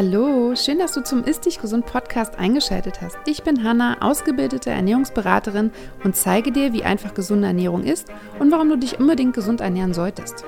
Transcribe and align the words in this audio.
Hallo, 0.00 0.54
schön, 0.54 0.78
dass 0.78 0.92
du 0.92 1.02
zum 1.02 1.24
Ist 1.24 1.44
Dich 1.44 1.60
Gesund 1.60 1.84
Podcast 1.84 2.38
eingeschaltet 2.38 3.00
hast. 3.00 3.18
Ich 3.26 3.42
bin 3.42 3.64
Hanna, 3.64 4.00
ausgebildete 4.00 4.70
Ernährungsberaterin 4.70 5.72
und 6.04 6.14
zeige 6.14 6.52
dir, 6.52 6.72
wie 6.72 6.84
einfach 6.84 7.14
gesunde 7.14 7.48
Ernährung 7.48 7.82
ist 7.82 8.06
und 8.38 8.52
warum 8.52 8.68
du 8.68 8.78
dich 8.78 9.00
unbedingt 9.00 9.34
gesund 9.34 9.60
ernähren 9.60 9.94
solltest. 9.94 10.44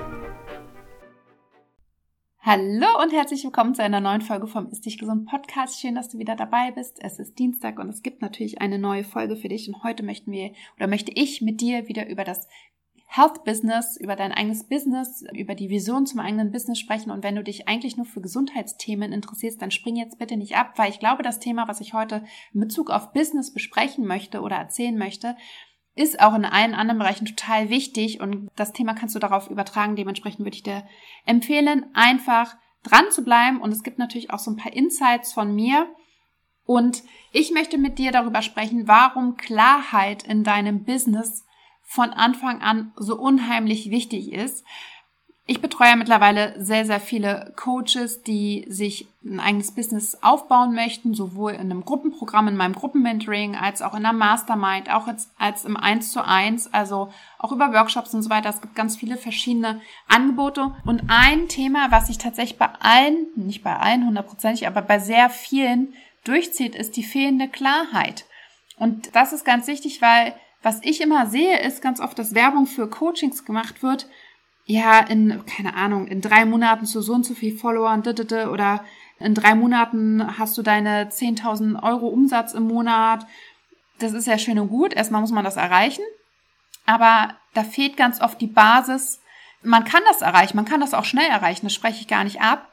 Hallo 2.39 2.87
und 3.03 3.11
herzlich 3.11 3.43
willkommen 3.43 3.75
zu 3.75 3.83
einer 3.83 3.99
neuen 3.99 4.21
Folge 4.21 4.47
vom 4.47 4.69
Ist 4.69 4.85
Dich 4.85 4.97
Gesund 4.97 5.29
Podcast. 5.29 5.81
Schön, 5.81 5.95
dass 5.95 6.07
du 6.07 6.17
wieder 6.17 6.37
dabei 6.37 6.71
bist. 6.71 6.99
Es 7.01 7.19
ist 7.19 7.37
Dienstag 7.37 7.77
und 7.77 7.89
es 7.89 8.03
gibt 8.03 8.21
natürlich 8.21 8.61
eine 8.61 8.79
neue 8.79 9.03
Folge 9.03 9.35
für 9.35 9.49
dich 9.49 9.67
und 9.67 9.83
heute 9.83 10.03
möchten 10.03 10.31
wir 10.31 10.53
oder 10.77 10.87
möchte 10.87 11.11
ich 11.13 11.41
mit 11.41 11.59
dir 11.59 11.89
wieder 11.89 12.07
über 12.07 12.23
das 12.23 12.47
Health 13.13 13.43
Business, 13.43 13.97
über 13.97 14.15
dein 14.15 14.31
eigenes 14.31 14.63
Business, 14.63 15.25
über 15.33 15.53
die 15.53 15.69
Vision 15.69 16.05
zum 16.05 16.21
eigenen 16.21 16.53
Business 16.53 16.79
sprechen. 16.79 17.11
Und 17.11 17.23
wenn 17.23 17.35
du 17.35 17.43
dich 17.43 17.67
eigentlich 17.67 17.97
nur 17.97 18.05
für 18.05 18.21
Gesundheitsthemen 18.21 19.11
interessierst, 19.11 19.61
dann 19.61 19.69
spring 19.69 19.97
jetzt 19.97 20.17
bitte 20.17 20.37
nicht 20.37 20.55
ab, 20.55 20.73
weil 20.77 20.89
ich 20.89 20.99
glaube, 20.99 21.21
das 21.21 21.39
Thema, 21.39 21.67
was 21.67 21.81
ich 21.81 21.93
heute 21.93 22.23
in 22.53 22.61
Bezug 22.61 22.89
auf 22.89 23.11
Business 23.11 23.53
besprechen 23.53 24.07
möchte 24.07 24.39
oder 24.39 24.55
erzählen 24.55 24.97
möchte, 24.97 25.35
ist 25.93 26.21
auch 26.21 26.33
in 26.35 26.45
allen 26.45 26.73
anderen 26.73 26.99
Bereichen 26.99 27.25
total 27.25 27.69
wichtig 27.69 28.21
und 28.21 28.49
das 28.55 28.71
Thema 28.71 28.93
kannst 28.93 29.13
du 29.13 29.19
darauf 29.19 29.49
übertragen. 29.49 29.97
Dementsprechend 29.97 30.45
würde 30.45 30.55
ich 30.55 30.63
dir 30.63 30.85
empfehlen, 31.25 31.87
einfach 31.93 32.55
dran 32.83 33.11
zu 33.11 33.25
bleiben. 33.25 33.59
Und 33.59 33.73
es 33.73 33.83
gibt 33.83 33.99
natürlich 33.99 34.31
auch 34.31 34.39
so 34.39 34.51
ein 34.51 34.57
paar 34.57 34.71
Insights 34.71 35.33
von 35.33 35.53
mir. 35.53 35.87
Und 36.63 37.03
ich 37.33 37.51
möchte 37.51 37.77
mit 37.77 37.99
dir 37.99 38.13
darüber 38.13 38.41
sprechen, 38.41 38.87
warum 38.87 39.35
Klarheit 39.35 40.23
in 40.23 40.45
deinem 40.45 40.85
Business 40.85 41.45
von 41.91 42.11
Anfang 42.11 42.61
an 42.61 42.93
so 42.95 43.17
unheimlich 43.19 43.91
wichtig 43.91 44.31
ist. 44.31 44.63
Ich 45.45 45.59
betreue 45.59 45.97
mittlerweile 45.97 46.55
sehr, 46.57 46.85
sehr 46.85 47.01
viele 47.01 47.53
Coaches, 47.57 48.23
die 48.23 48.65
sich 48.69 49.09
ein 49.25 49.41
eigenes 49.41 49.73
Business 49.73 50.17
aufbauen 50.21 50.73
möchten, 50.73 51.13
sowohl 51.13 51.51
in 51.51 51.59
einem 51.59 51.83
Gruppenprogramm, 51.83 52.47
in 52.47 52.55
meinem 52.55 52.75
Gruppenmentoring, 52.75 53.57
als 53.57 53.81
auch 53.81 53.91
in 53.91 54.05
einer 54.05 54.13
Mastermind, 54.13 54.89
auch 54.89 55.07
als, 55.07 55.31
als 55.37 55.65
im 55.65 55.75
1 55.75 56.13
zu 56.13 56.25
1, 56.25 56.73
also 56.73 57.11
auch 57.37 57.51
über 57.51 57.73
Workshops 57.73 58.13
und 58.13 58.21
so 58.21 58.29
weiter. 58.29 58.49
Es 58.49 58.61
gibt 58.61 58.73
ganz 58.73 58.95
viele 58.95 59.17
verschiedene 59.17 59.81
Angebote. 60.07 60.73
Und 60.85 61.03
ein 61.09 61.49
Thema, 61.49 61.91
was 61.91 62.07
sich 62.07 62.19
tatsächlich 62.19 62.57
bei 62.57 62.69
allen, 62.79 63.27
nicht 63.35 63.63
bei 63.63 63.75
allen 63.75 64.07
hundertprozentig, 64.07 64.65
aber 64.65 64.81
bei 64.81 64.99
sehr 64.99 65.29
vielen 65.29 65.93
durchzieht, 66.23 66.73
ist 66.73 66.95
die 66.95 67.03
fehlende 67.03 67.49
Klarheit. 67.49 68.23
Und 68.77 69.13
das 69.13 69.33
ist 69.33 69.43
ganz 69.43 69.67
wichtig, 69.67 70.01
weil 70.01 70.33
was 70.61 70.79
ich 70.83 71.01
immer 71.01 71.27
sehe, 71.27 71.59
ist 71.61 71.81
ganz 71.81 71.99
oft, 71.99 72.17
dass 72.19 72.35
Werbung 72.35 72.67
für 72.67 72.89
Coachings 72.89 73.45
gemacht 73.45 73.81
wird. 73.81 74.07
Ja, 74.65 74.99
in, 74.99 75.43
keine 75.45 75.75
Ahnung, 75.75 76.07
in 76.07 76.21
drei 76.21 76.45
Monaten 76.45 76.85
zu 76.85 77.01
so 77.01 77.13
und 77.13 77.25
so 77.25 77.33
viel 77.33 77.57
Followern, 77.57 78.03
oder 78.03 78.85
in 79.19 79.35
drei 79.35 79.55
Monaten 79.55 80.37
hast 80.37 80.57
du 80.57 80.61
deine 80.61 81.09
10.000 81.09 81.81
Euro 81.81 82.07
Umsatz 82.07 82.53
im 82.53 82.63
Monat. 82.63 83.25
Das 83.99 84.13
ist 84.13 84.27
ja 84.27 84.37
schön 84.37 84.59
und 84.59 84.69
gut. 84.69 84.93
Erstmal 84.93 85.21
muss 85.21 85.31
man 85.31 85.43
das 85.43 85.57
erreichen. 85.57 86.03
Aber 86.85 87.35
da 87.53 87.63
fehlt 87.63 87.97
ganz 87.97 88.21
oft 88.21 88.39
die 88.39 88.47
Basis. 88.47 89.21
Man 89.63 89.83
kann 89.83 90.01
das 90.07 90.21
erreichen, 90.21 90.55
man 90.55 90.65
kann 90.65 90.79
das 90.79 90.93
auch 90.93 91.05
schnell 91.05 91.29
erreichen, 91.29 91.67
das 91.67 91.73
spreche 91.73 92.01
ich 92.01 92.07
gar 92.07 92.23
nicht 92.23 92.41
ab. 92.41 92.67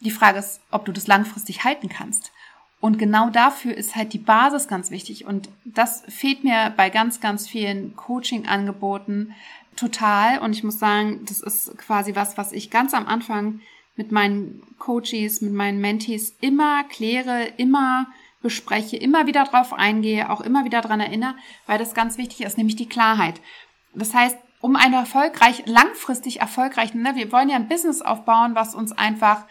Die 0.00 0.12
Frage 0.12 0.38
ist, 0.38 0.60
ob 0.70 0.84
du 0.84 0.92
das 0.92 1.06
langfristig 1.06 1.64
halten 1.64 1.88
kannst. 1.88 2.32
Und 2.80 2.98
genau 2.98 3.28
dafür 3.28 3.74
ist 3.74 3.94
halt 3.94 4.12
die 4.14 4.18
Basis 4.18 4.66
ganz 4.66 4.90
wichtig. 4.90 5.26
Und 5.26 5.50
das 5.64 6.02
fehlt 6.08 6.44
mir 6.44 6.72
bei 6.76 6.88
ganz, 6.88 7.20
ganz 7.20 7.46
vielen 7.46 7.94
Coaching-Angeboten 7.94 9.34
total. 9.76 10.38
Und 10.38 10.54
ich 10.54 10.64
muss 10.64 10.78
sagen, 10.78 11.20
das 11.26 11.40
ist 11.40 11.76
quasi 11.76 12.14
was, 12.14 12.38
was 12.38 12.52
ich 12.52 12.70
ganz 12.70 12.94
am 12.94 13.06
Anfang 13.06 13.60
mit 13.96 14.12
meinen 14.12 14.62
Coaches, 14.78 15.42
mit 15.42 15.52
meinen 15.52 15.80
Mentees 15.80 16.34
immer 16.40 16.84
kläre, 16.84 17.44
immer 17.58 18.06
bespreche, 18.42 18.96
immer 18.96 19.26
wieder 19.26 19.44
drauf 19.44 19.74
eingehe, 19.74 20.30
auch 20.30 20.40
immer 20.40 20.64
wieder 20.64 20.80
dran 20.80 21.00
erinnere, 21.00 21.34
weil 21.66 21.78
das 21.78 21.92
ganz 21.92 22.16
wichtig 22.16 22.40
ist, 22.40 22.56
nämlich 22.56 22.76
die 22.76 22.88
Klarheit. 22.88 23.40
Das 23.94 24.14
heißt, 24.14 24.38
um 24.60 24.76
eine 24.76 24.96
erfolgreich, 24.96 25.64
langfristig 25.66 26.40
erfolgreich, 26.40 26.94
ne, 26.94 27.14
wir 27.14 27.30
wollen 27.32 27.50
ja 27.50 27.56
ein 27.56 27.68
Business 27.68 28.00
aufbauen, 28.00 28.54
was 28.54 28.74
uns 28.74 28.92
einfach 28.92 29.44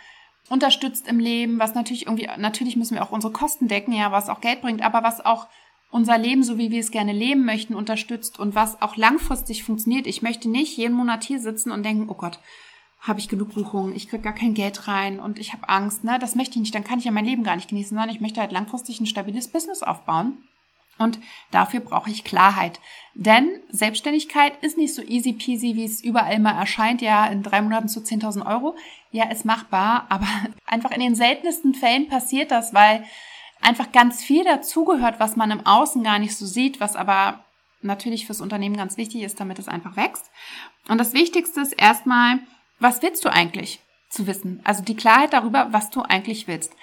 unterstützt 0.50 1.08
im 1.08 1.20
Leben, 1.20 1.60
was 1.60 1.76
natürlich 1.76 2.06
irgendwie, 2.06 2.28
natürlich 2.38 2.76
müssen 2.76 2.96
wir 2.96 3.04
auch 3.04 3.12
unsere 3.12 3.34
Kosten 3.34 3.68
decken, 3.68 3.94
ja, 3.94 4.12
was 4.12 4.30
auch 4.30 4.42
Geld 4.42 4.62
bringt, 4.62 4.82
aber 4.82 5.04
was 5.04 5.24
auch 5.26 5.48
unser 5.92 6.18
Leben, 6.18 6.44
so 6.44 6.58
wie 6.58 6.72
wir 6.72 6.80
es 6.80 6.92
gerne 6.92 7.14
leben 7.14 7.46
möchten, 7.46 7.76
unterstützt 7.76 8.40
und 8.40 8.56
was 8.56 8.82
auch 8.82 8.96
langfristig 8.96 9.64
funktioniert. 9.64 10.08
Ich 10.08 10.22
möchte 10.22 10.50
nicht 10.50 10.78
jeden 10.78 10.96
Monat 10.96 11.24
hier 11.24 11.40
sitzen 11.40 11.72
und 11.72 11.84
denken, 11.84 12.10
oh 12.10 12.16
Gott, 12.16 12.40
habe 13.00 13.20
ich 13.20 13.30
genug 13.30 13.54
Buchungen, 13.54 13.96
ich 13.96 14.10
krieg 14.10 14.22
gar 14.22 14.36
kein 14.36 14.54
Geld 14.54 14.88
rein 14.88 15.20
und 15.20 15.40
ich 15.40 15.54
habe 15.54 15.70
Angst, 15.70 16.04
ne? 16.04 16.20
Das 16.20 16.36
möchte 16.36 16.56
ich 16.56 16.62
nicht, 16.62 16.76
dann 16.76 16.84
kann 16.84 17.00
ich 17.00 17.06
ja 17.06 17.12
mein 17.12 17.26
Leben 17.26 17.44
gar 17.44 17.56
nicht 17.56 17.70
genießen, 17.70 17.96
sondern 17.96 18.14
ich 18.14 18.22
möchte 18.22 18.42
halt 18.42 18.52
langfristig 18.52 19.00
ein 19.00 19.06
stabiles 19.06 19.48
Business 19.48 19.84
aufbauen. 19.84 20.38
Und 21.00 21.20
dafür 21.52 21.80
brauche 21.80 22.12
ich 22.12 22.24
Klarheit. 22.24 22.80
Denn 23.16 23.50
Selbstständigkeit 23.70 24.62
ist 24.64 24.78
nicht 24.78 24.94
so 24.94 25.02
easy 25.02 25.34
peasy, 25.34 25.76
wie 25.76 25.86
es 25.86 26.04
überall 26.04 26.40
mal 26.40 26.60
erscheint. 26.60 27.02
Ja, 27.02 27.26
in 27.26 27.42
drei 27.42 27.62
Monaten 27.62 27.88
zu 27.88 28.02
10.000 28.02 28.46
Euro. 28.46 28.76
Ja, 29.12 29.32
ist 29.32 29.46
machbar. 29.46 30.06
Aber 30.10 30.28
einfach 30.66 30.92
in 30.92 31.00
den 31.00 31.16
seltensten 31.16 31.74
Fällen 31.74 32.08
passiert 32.08 32.52
das, 32.52 32.74
weil 32.74 33.04
einfach 33.62 33.92
ganz 33.92 34.24
viel 34.24 34.44
dazugehört, 34.44 35.20
was 35.20 35.36
man 35.36 35.52
im 35.52 35.66
Außen 35.66 36.04
gar 36.04 36.20
nicht 36.20 36.36
so 36.36 36.46
sieht, 36.46 36.80
was 36.80 36.96
aber 36.96 37.44
natürlich 37.82 38.26
fürs 38.26 38.42
Unternehmen 38.42 38.78
ganz 38.78 38.98
wichtig 38.98 39.24
ist, 39.24 39.40
damit 39.40 39.60
es 39.60 39.68
einfach 39.68 39.96
wächst. 39.96 40.30
Und 40.88 40.98
das 40.98 41.14
Wichtigste 41.14 41.62
ist 41.62 41.74
erstmal, 41.74 42.40
was 42.80 43.02
willst 43.02 43.24
du 43.26 43.30
eigentlich 43.30 43.80
zu 44.10 44.28
wissen? 44.28 44.62
Also 44.64 44.84
die 44.84 44.96
Klarheit 44.96 45.34
darüber, 45.34 45.72
was 45.72 45.90
du 45.90 46.02
eigentlich 46.02 46.48
willst. 46.48 46.74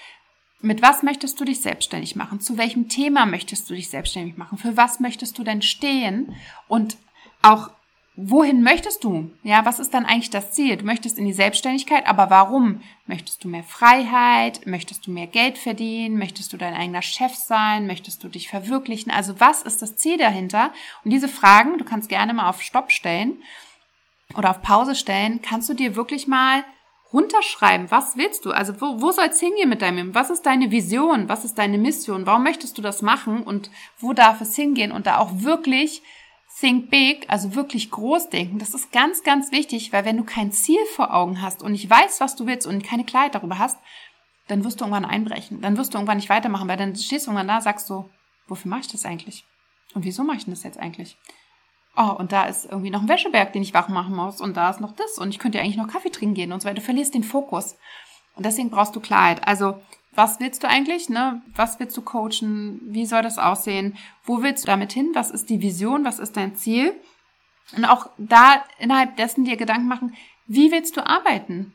Mit 0.60 0.82
was 0.82 1.02
möchtest 1.02 1.38
du 1.38 1.44
dich 1.44 1.60
selbstständig 1.60 2.16
machen? 2.16 2.40
Zu 2.40 2.56
welchem 2.56 2.88
Thema 2.88 3.26
möchtest 3.26 3.68
du 3.68 3.74
dich 3.74 3.90
selbstständig 3.90 4.36
machen? 4.36 4.58
Für 4.58 4.76
was 4.76 5.00
möchtest 5.00 5.38
du 5.38 5.44
denn 5.44 5.62
stehen? 5.62 6.34
Und 6.66 6.96
auch 7.42 7.70
wohin 8.16 8.62
möchtest 8.62 9.04
du? 9.04 9.30
Ja, 9.42 9.66
was 9.66 9.78
ist 9.78 9.92
dann 9.92 10.06
eigentlich 10.06 10.30
das 10.30 10.52
Ziel? 10.52 10.76
Du 10.78 10.86
möchtest 10.86 11.18
in 11.18 11.26
die 11.26 11.34
Selbstständigkeit, 11.34 12.06
aber 12.06 12.30
warum? 12.30 12.80
Möchtest 13.06 13.44
du 13.44 13.48
mehr 13.48 13.62
Freiheit? 13.62 14.66
Möchtest 14.66 15.06
du 15.06 15.10
mehr 15.10 15.26
Geld 15.26 15.58
verdienen? 15.58 16.18
Möchtest 16.18 16.52
du 16.52 16.56
dein 16.56 16.74
eigener 16.74 17.02
Chef 17.02 17.34
sein? 17.34 17.86
Möchtest 17.86 18.24
du 18.24 18.28
dich 18.28 18.48
verwirklichen? 18.48 19.12
Also 19.12 19.38
was 19.38 19.62
ist 19.62 19.82
das 19.82 19.96
Ziel 19.96 20.16
dahinter? 20.16 20.72
Und 21.04 21.10
diese 21.10 21.28
Fragen, 21.28 21.76
du 21.76 21.84
kannst 21.84 22.08
gerne 22.08 22.32
mal 22.32 22.48
auf 22.48 22.62
Stopp 22.62 22.90
stellen 22.90 23.42
oder 24.36 24.50
auf 24.50 24.62
Pause 24.62 24.94
stellen, 24.94 25.42
kannst 25.42 25.68
du 25.68 25.74
dir 25.74 25.94
wirklich 25.94 26.26
mal 26.26 26.64
runterschreiben, 27.12 27.90
was 27.90 28.16
willst 28.16 28.44
du? 28.44 28.50
Also 28.50 28.80
wo, 28.80 29.00
wo 29.00 29.12
soll 29.12 29.26
es 29.26 29.40
hingehen 29.40 29.68
mit 29.68 29.82
deinem 29.82 29.96
Leben? 29.96 30.14
Was 30.14 30.30
ist 30.30 30.44
deine 30.44 30.70
Vision? 30.70 31.28
Was 31.28 31.44
ist 31.44 31.56
deine 31.56 31.78
Mission? 31.78 32.26
Warum 32.26 32.42
möchtest 32.42 32.76
du 32.78 32.82
das 32.82 33.02
machen? 33.02 33.42
Und 33.42 33.70
wo 33.98 34.12
darf 34.12 34.40
es 34.40 34.56
hingehen? 34.56 34.92
Und 34.92 35.06
da 35.06 35.18
auch 35.18 35.30
wirklich 35.42 36.02
think 36.58 36.90
big, 36.90 37.26
also 37.28 37.54
wirklich 37.54 37.90
groß 37.90 38.30
denken. 38.30 38.58
Das 38.58 38.74
ist 38.74 38.92
ganz, 38.92 39.22
ganz 39.22 39.52
wichtig, 39.52 39.92
weil 39.92 40.04
wenn 40.04 40.16
du 40.16 40.24
kein 40.24 40.52
Ziel 40.52 40.80
vor 40.94 41.14
Augen 41.14 41.42
hast 41.42 41.62
und 41.62 41.72
nicht 41.72 41.88
weißt, 41.88 42.20
was 42.20 42.36
du 42.36 42.46
willst 42.46 42.66
und 42.66 42.82
keine 42.82 43.04
Klarheit 43.04 43.34
darüber 43.34 43.58
hast, 43.58 43.78
dann 44.48 44.64
wirst 44.64 44.80
du 44.80 44.84
irgendwann 44.84 45.04
einbrechen. 45.04 45.60
Dann 45.60 45.76
wirst 45.76 45.92
du 45.92 45.98
irgendwann 45.98 46.16
nicht 46.16 46.28
weitermachen, 46.28 46.68
weil 46.68 46.76
dann 46.76 46.96
stehst 46.96 47.26
du 47.26 47.30
irgendwann 47.30 47.48
da, 47.48 47.60
sagst 47.60 47.90
du, 47.90 48.08
wofür 48.46 48.68
mache 48.68 48.80
ich 48.80 48.88
das 48.88 49.04
eigentlich? 49.04 49.44
Und 49.94 50.04
wieso 50.04 50.24
mache 50.24 50.38
ich 50.38 50.46
das 50.46 50.62
jetzt 50.62 50.78
eigentlich? 50.78 51.16
Oh, 51.96 52.14
und 52.18 52.32
da 52.32 52.44
ist 52.44 52.66
irgendwie 52.66 52.90
noch 52.90 53.02
ein 53.02 53.08
Wäscheberg, 53.08 53.52
den 53.52 53.62
ich 53.62 53.74
wach 53.74 53.88
machen 53.88 54.14
muss 54.14 54.40
und 54.40 54.56
da 54.56 54.70
ist 54.70 54.80
noch 54.80 54.92
das 54.92 55.18
und 55.18 55.30
ich 55.30 55.38
könnte 55.38 55.58
ja 55.58 55.64
eigentlich 55.64 55.76
noch 55.76 55.88
Kaffee 55.88 56.10
trinken 56.10 56.34
gehen 56.34 56.52
und 56.52 56.60
so 56.60 56.68
weiter. 56.68 56.76
Du 56.76 56.82
verlierst 56.82 57.14
den 57.14 57.24
Fokus. 57.24 57.76
Und 58.34 58.44
deswegen 58.44 58.70
brauchst 58.70 58.94
du 58.94 59.00
Klarheit. 59.00 59.46
Also, 59.48 59.80
was 60.14 60.40
willst 60.40 60.62
du 60.62 60.68
eigentlich, 60.68 61.08
ne? 61.08 61.42
Was 61.54 61.80
willst 61.80 61.96
du 61.96 62.02
coachen? 62.02 62.80
Wie 62.82 63.06
soll 63.06 63.22
das 63.22 63.38
aussehen? 63.38 63.96
Wo 64.24 64.42
willst 64.42 64.64
du 64.64 64.66
damit 64.66 64.92
hin? 64.92 65.10
Was 65.14 65.30
ist 65.30 65.50
die 65.50 65.62
Vision? 65.62 66.04
Was 66.04 66.18
ist 66.18 66.36
dein 66.36 66.54
Ziel? 66.54 66.94
Und 67.76 67.84
auch 67.84 68.10
da 68.18 68.64
innerhalb 68.78 69.16
dessen 69.16 69.44
dir 69.44 69.56
Gedanken 69.56 69.88
machen, 69.88 70.14
wie 70.46 70.70
willst 70.70 70.96
du 70.96 71.06
arbeiten? 71.06 71.74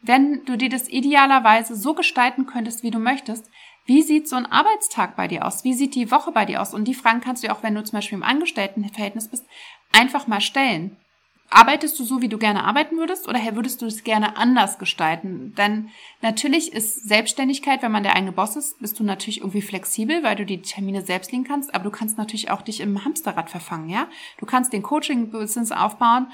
Wenn 0.00 0.44
du 0.44 0.56
dir 0.56 0.68
das 0.68 0.88
idealerweise 0.88 1.76
so 1.76 1.94
gestalten 1.94 2.46
könntest, 2.46 2.82
wie 2.82 2.90
du 2.90 2.98
möchtest, 2.98 3.48
wie 3.84 4.02
sieht 4.02 4.28
so 4.28 4.36
ein 4.36 4.46
Arbeitstag 4.46 5.16
bei 5.16 5.28
dir 5.28 5.46
aus? 5.46 5.64
Wie 5.64 5.74
sieht 5.74 5.94
die 5.94 6.10
Woche 6.10 6.32
bei 6.32 6.44
dir 6.44 6.62
aus? 6.62 6.74
Und 6.74 6.86
die 6.86 6.94
Fragen 6.94 7.20
kannst 7.20 7.42
du 7.42 7.52
auch, 7.52 7.62
wenn 7.62 7.74
du 7.74 7.82
zum 7.82 7.96
Beispiel 7.96 8.18
im 8.18 8.24
Angestelltenverhältnis 8.24 9.28
bist, 9.28 9.44
einfach 9.92 10.26
mal 10.26 10.40
stellen. 10.40 10.96
Arbeitest 11.50 11.98
du 11.98 12.04
so, 12.04 12.22
wie 12.22 12.28
du 12.28 12.38
gerne 12.38 12.64
arbeiten 12.64 12.96
würdest, 12.96 13.28
oder 13.28 13.38
würdest 13.54 13.82
du 13.82 13.86
es 13.86 14.04
gerne 14.04 14.38
anders 14.38 14.78
gestalten? 14.78 15.54
Denn 15.58 15.90
natürlich 16.22 16.72
ist 16.72 17.06
Selbstständigkeit, 17.06 17.82
wenn 17.82 17.92
man 17.92 18.02
der 18.02 18.16
eigene 18.16 18.32
Boss 18.32 18.56
ist, 18.56 18.80
bist 18.80 18.98
du 18.98 19.04
natürlich 19.04 19.40
irgendwie 19.40 19.60
flexibel, 19.60 20.22
weil 20.22 20.36
du 20.36 20.46
die 20.46 20.62
Termine 20.62 21.02
selbst 21.02 21.30
legen 21.30 21.44
kannst, 21.44 21.74
aber 21.74 21.84
du 21.84 21.90
kannst 21.90 22.16
natürlich 22.16 22.50
auch 22.50 22.62
dich 22.62 22.80
im 22.80 23.04
Hamsterrad 23.04 23.50
verfangen, 23.50 23.90
ja? 23.90 24.08
Du 24.38 24.46
kannst 24.46 24.72
den 24.72 24.82
Coaching-Business 24.82 25.72
aufbauen, 25.72 26.28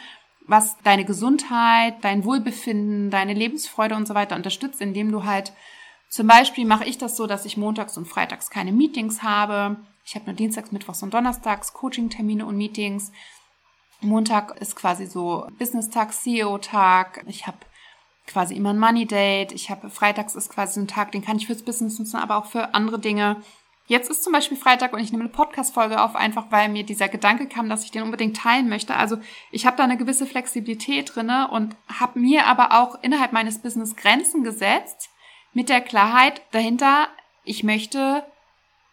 was 0.47 0.77
deine 0.85 1.05
Gesundheit, 1.05 1.97
dein 2.03 2.25
Wohlbefinden, 2.25 3.11
deine 3.11 3.35
Lebensfreude 3.35 3.97
und 3.97 4.07
so 4.07 4.15
weiter 4.15 4.37
unterstützt, 4.37 4.81
indem 4.81 5.11
du 5.11 5.25
halt 5.25 5.53
zum 6.09 6.27
Beispiel 6.27 6.65
mache 6.65 6.85
ich 6.85 6.99
das 6.99 7.17
so, 7.17 7.27
dass 7.27 7.45
ich 7.45 7.57
montags 7.57 7.97
und 7.99 8.07
freitags 8.07 8.51
keine 8.51 8.73
Meetings 8.73 9.23
habe. 9.23 9.77
Ich 10.05 10.15
habe 10.15 10.25
nur 10.25 10.35
Dienstags, 10.35 10.73
Mittwochs 10.73 11.03
und 11.03 11.13
Donnerstags 11.13 11.75
Coaching-Termine 11.75 12.47
und 12.47 12.57
Meetings. 12.57 13.13
Montag 14.01 14.59
ist 14.61 14.75
quasi 14.75 15.07
so 15.07 15.47
Business-Tag, 15.59 16.15
CEO-Tag. 16.15 17.25
Ich 17.27 17.47
habe 17.47 17.59
quasi 18.27 18.55
immer 18.55 18.71
ein 18.71 18.79
Money 18.79 19.07
Date. 19.07 19.53
Ich 19.53 19.71
habe 19.71 19.91
freitags 19.91 20.35
ist 20.35 20.51
quasi 20.51 20.81
ein 20.81 20.89
Tag, 20.89 21.13
den 21.13 21.23
kann 21.23 21.37
ich 21.37 21.47
fürs 21.47 21.63
Business 21.63 21.99
nutzen, 21.99 22.17
aber 22.17 22.37
auch 22.37 22.47
für 22.47 22.75
andere 22.75 22.99
Dinge. 22.99 23.43
Jetzt 23.87 24.11
ist 24.11 24.23
zum 24.23 24.33
Beispiel 24.33 24.57
Freitag 24.57 24.93
und 24.93 25.01
ich 25.01 25.13
nehme 25.13 25.25
eine 25.25 25.33
Podcast-Folge 25.33 26.01
auf, 26.01 26.15
einfach 26.15 26.47
weil 26.51 26.69
mir 26.69 26.85
dieser 26.85 27.09
Gedanke 27.09 27.49
kam, 27.49 27.69
dass 27.69 27.85
ich 27.85 27.91
den 27.91 28.03
unbedingt 28.03 28.37
teilen 28.37 28.69
möchte. 28.69 28.95
Also 28.95 29.17
ich 29.51 29.67
habe 29.67 29.79
da 29.79 29.85
eine 29.85 29.97
gewisse 29.97 30.27
Flexibilität 30.27 31.15
drinne 31.15 31.49
und 31.51 31.75
habe 31.99 32.19
mir 32.19 32.47
aber 32.47 32.81
auch 32.81 33.03
innerhalb 33.03 33.33
meines 33.33 33.61
Business 33.61 33.97
Grenzen 33.97 34.45
gesetzt 34.45 35.11
mit 35.53 35.69
der 35.69 35.81
Klarheit 35.81 36.43
dahinter, 36.53 37.09
ich 37.45 37.65
möchte 37.65 38.25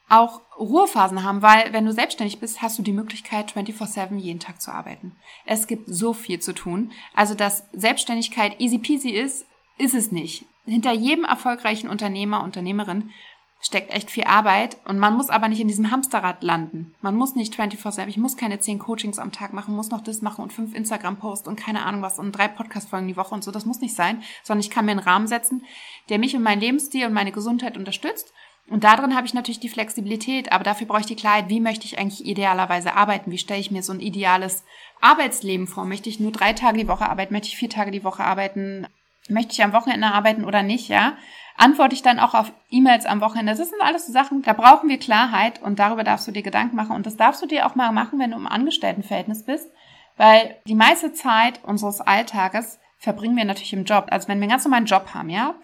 auch 0.07 0.41
Ruhephasen 0.57 1.23
haben, 1.23 1.41
weil 1.41 1.73
wenn 1.73 1.85
du 1.85 1.91
selbstständig 1.91 2.39
bist, 2.39 2.61
hast 2.61 2.77
du 2.77 2.83
die 2.83 2.91
Möglichkeit, 2.91 3.51
24-7 3.53 4.17
jeden 4.17 4.39
Tag 4.39 4.61
zu 4.61 4.71
arbeiten. 4.71 5.15
Es 5.45 5.67
gibt 5.67 5.87
so 5.87 6.13
viel 6.13 6.39
zu 6.39 6.53
tun. 6.53 6.91
Also, 7.13 7.33
dass 7.33 7.67
Selbstständigkeit 7.73 8.59
easy 8.59 8.77
peasy 8.77 9.09
ist, 9.09 9.45
ist 9.77 9.95
es 9.95 10.11
nicht. 10.11 10.45
Hinter 10.65 10.93
jedem 10.93 11.25
erfolgreichen 11.25 11.89
Unternehmer, 11.89 12.43
Unternehmerin 12.43 13.11
steckt 13.65 13.91
echt 13.91 14.11
viel 14.11 14.25
Arbeit 14.25 14.77
und 14.85 14.99
man 14.99 15.17
muss 15.17 15.31
aber 15.31 15.47
nicht 15.47 15.59
in 15.59 15.67
diesem 15.67 15.89
Hamsterrad 15.89 16.43
landen. 16.43 16.93
Man 17.01 17.15
muss 17.15 17.33
nicht 17.33 17.55
24-7, 17.55 18.07
ich 18.07 18.17
muss 18.17 18.37
keine 18.37 18.59
10 18.59 18.77
Coachings 18.77 19.17
am 19.17 19.31
Tag 19.31 19.53
machen, 19.53 19.75
muss 19.75 19.89
noch 19.89 20.01
das 20.01 20.21
machen 20.21 20.43
und 20.43 20.53
fünf 20.53 20.75
Instagram-Posts 20.75 21.47
und 21.47 21.55
keine 21.55 21.83
Ahnung 21.83 22.03
was 22.03 22.19
und 22.19 22.31
drei 22.31 22.47
Podcast-Folgen 22.47 23.07
die 23.07 23.17
Woche 23.17 23.33
und 23.33 23.43
so. 23.43 23.49
Das 23.49 23.65
muss 23.65 23.81
nicht 23.81 23.95
sein, 23.95 24.21
sondern 24.43 24.59
ich 24.59 24.69
kann 24.69 24.85
mir 24.85 24.91
einen 24.91 24.99
Rahmen 24.99 25.25
setzen, 25.25 25.63
der 26.09 26.19
mich 26.19 26.35
und 26.35 26.43
meinen 26.43 26.61
Lebensstil 26.61 27.07
und 27.07 27.13
meine 27.13 27.31
Gesundheit 27.31 27.75
unterstützt. 27.75 28.31
Und 28.69 28.83
darin 28.83 29.15
habe 29.15 29.25
ich 29.25 29.33
natürlich 29.33 29.59
die 29.59 29.69
Flexibilität, 29.69 30.51
aber 30.51 30.63
dafür 30.63 30.85
brauche 30.85 31.01
ich 31.01 31.05
die 31.07 31.15
Klarheit, 31.15 31.49
wie 31.49 31.59
möchte 31.59 31.85
ich 31.85 31.97
eigentlich 31.97 32.25
idealerweise 32.25 32.93
arbeiten? 32.93 33.31
Wie 33.31 33.37
stelle 33.39 33.59
ich 33.59 33.71
mir 33.71 33.81
so 33.81 33.93
ein 33.93 33.99
ideales 33.99 34.63
Arbeitsleben 35.01 35.65
vor? 35.65 35.85
Möchte 35.85 36.09
ich 36.09 36.19
nur 36.19 36.31
drei 36.31 36.53
Tage 36.53 36.77
die 36.77 36.87
Woche 36.87 37.09
arbeiten? 37.09 37.33
Möchte 37.33 37.47
ich 37.47 37.57
vier 37.57 37.69
Tage 37.69 37.89
die 37.89 38.03
Woche 38.03 38.23
arbeiten? 38.23 38.87
Möchte 39.27 39.53
ich 39.53 39.63
am 39.63 39.73
Wochenende 39.73 40.07
arbeiten 40.07 40.45
oder 40.45 40.61
nicht? 40.61 40.87
Ja, 40.87 41.17
antworte 41.57 41.95
ich 41.95 42.01
dann 42.01 42.19
auch 42.19 42.33
auf 42.33 42.51
E-Mails 42.69 43.05
am 43.05 43.21
Wochenende. 43.21 43.55
Das 43.55 43.69
sind 43.69 43.81
alles 43.81 44.07
so 44.07 44.13
Sachen, 44.13 44.41
da 44.41 44.53
brauchen 44.53 44.89
wir 44.89 44.99
Klarheit 44.99 45.61
und 45.61 45.79
darüber 45.79 46.03
darfst 46.03 46.27
du 46.27 46.31
dir 46.31 46.43
Gedanken 46.43 46.75
machen. 46.75 46.95
Und 46.95 47.05
das 47.05 47.17
darfst 47.17 47.41
du 47.41 47.45
dir 47.45 47.65
auch 47.65 47.75
mal 47.75 47.91
machen, 47.91 48.19
wenn 48.19 48.31
du 48.31 48.37
im 48.37 48.47
Angestelltenverhältnis 48.47 49.43
bist, 49.43 49.69
weil 50.17 50.57
die 50.67 50.75
meiste 50.75 51.13
Zeit 51.13 51.63
unseres 51.63 52.01
Alltages 52.01 52.79
verbringen 52.97 53.37
wir 53.37 53.45
natürlich 53.45 53.73
im 53.73 53.85
Job. 53.85 54.07
Also 54.09 54.27
wenn 54.27 54.39
wir 54.39 54.43
einen 54.43 54.51
ganz 54.51 54.65
normalen 54.65 54.85
Job 54.85 55.13
haben, 55.13 55.29
ja, 55.29 55.55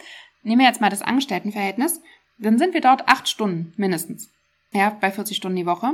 nehmen 0.43 0.59
wir 0.59 0.67
jetzt 0.67 0.81
mal 0.81 0.89
das 0.89 1.01
Angestelltenverhältnis, 1.01 2.01
dann 2.37 2.57
sind 2.57 2.73
wir 2.73 2.81
dort 2.81 3.07
acht 3.07 3.27
Stunden 3.27 3.73
mindestens. 3.77 4.29
Ja, 4.71 4.89
bei 4.89 5.11
40 5.11 5.37
Stunden 5.37 5.57
die 5.57 5.65
Woche. 5.65 5.93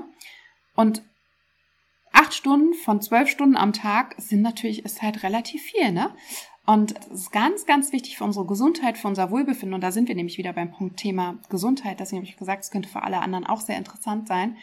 Und 0.75 1.01
acht 2.13 2.33
Stunden 2.33 2.73
von 2.73 3.01
zwölf 3.01 3.29
Stunden 3.29 3.57
am 3.57 3.73
Tag 3.73 4.15
sind 4.17 4.41
natürlich, 4.41 4.85
ist 4.85 5.01
halt 5.01 5.23
relativ 5.23 5.61
viel, 5.63 5.91
ne? 5.91 6.11
Und 6.67 6.95
das 6.97 7.21
ist 7.21 7.31
ganz, 7.31 7.65
ganz 7.65 7.93
wichtig 7.93 8.17
für 8.17 8.25
unsere 8.25 8.45
Gesundheit, 8.45 8.97
für 8.97 9.07
unser 9.07 9.31
Wohlbefinden. 9.31 9.73
Und 9.73 9.81
da 9.81 9.91
sind 9.91 10.09
wir 10.09 10.15
nämlich 10.15 10.37
wieder 10.37 10.51
beim 10.51 10.69
Punkt 10.69 10.97
Thema 10.97 11.39
Gesundheit. 11.49 12.01
Deswegen 12.01 12.21
habe 12.21 12.29
ich 12.29 12.35
gesagt, 12.35 12.65
es 12.65 12.71
könnte 12.71 12.89
für 12.89 13.03
alle 13.03 13.19
anderen 13.19 13.45
auch 13.45 13.61
sehr 13.61 13.77
interessant 13.77 14.27
sein, 14.27 14.57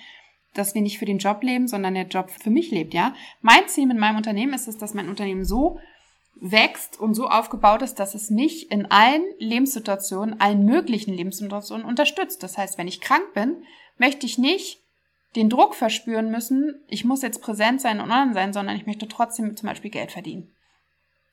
dass 0.52 0.74
wir 0.74 0.82
nicht 0.82 0.98
für 0.98 1.06
den 1.06 1.16
Job 1.16 1.42
leben, 1.42 1.66
sondern 1.66 1.94
der 1.94 2.06
Job 2.06 2.28
für 2.30 2.50
mich 2.50 2.70
lebt, 2.70 2.92
ja. 2.92 3.14
Mein 3.40 3.66
Ziel 3.68 3.86
mit 3.86 3.98
meinem 3.98 4.18
Unternehmen 4.18 4.52
ist 4.52 4.68
es, 4.68 4.76
dass 4.76 4.92
mein 4.92 5.08
Unternehmen 5.08 5.46
so 5.46 5.78
wächst 6.34 7.00
und 7.00 7.14
so 7.14 7.26
aufgebaut 7.28 7.80
ist, 7.80 7.94
dass 7.94 8.14
es 8.14 8.28
mich 8.28 8.70
in 8.70 8.84
allen 8.90 9.24
Lebenssituationen, 9.38 10.40
allen 10.40 10.66
möglichen 10.66 11.14
Lebenssituationen 11.14 11.86
unterstützt. 11.86 12.42
Das 12.42 12.58
heißt, 12.58 12.76
wenn 12.76 12.86
ich 12.86 13.00
krank 13.00 13.32
bin, 13.32 13.64
möchte 13.96 14.26
ich 14.26 14.36
nicht 14.36 14.82
den 15.36 15.48
Druck 15.48 15.74
verspüren 15.74 16.30
müssen, 16.30 16.84
ich 16.86 17.06
muss 17.06 17.22
jetzt 17.22 17.40
präsent 17.40 17.80
sein 17.80 18.00
und 18.00 18.10
online 18.10 18.34
sein, 18.34 18.52
sondern 18.52 18.76
ich 18.76 18.86
möchte 18.86 19.08
trotzdem 19.08 19.56
zum 19.56 19.68
Beispiel 19.70 19.90
Geld 19.90 20.12
verdienen. 20.12 20.50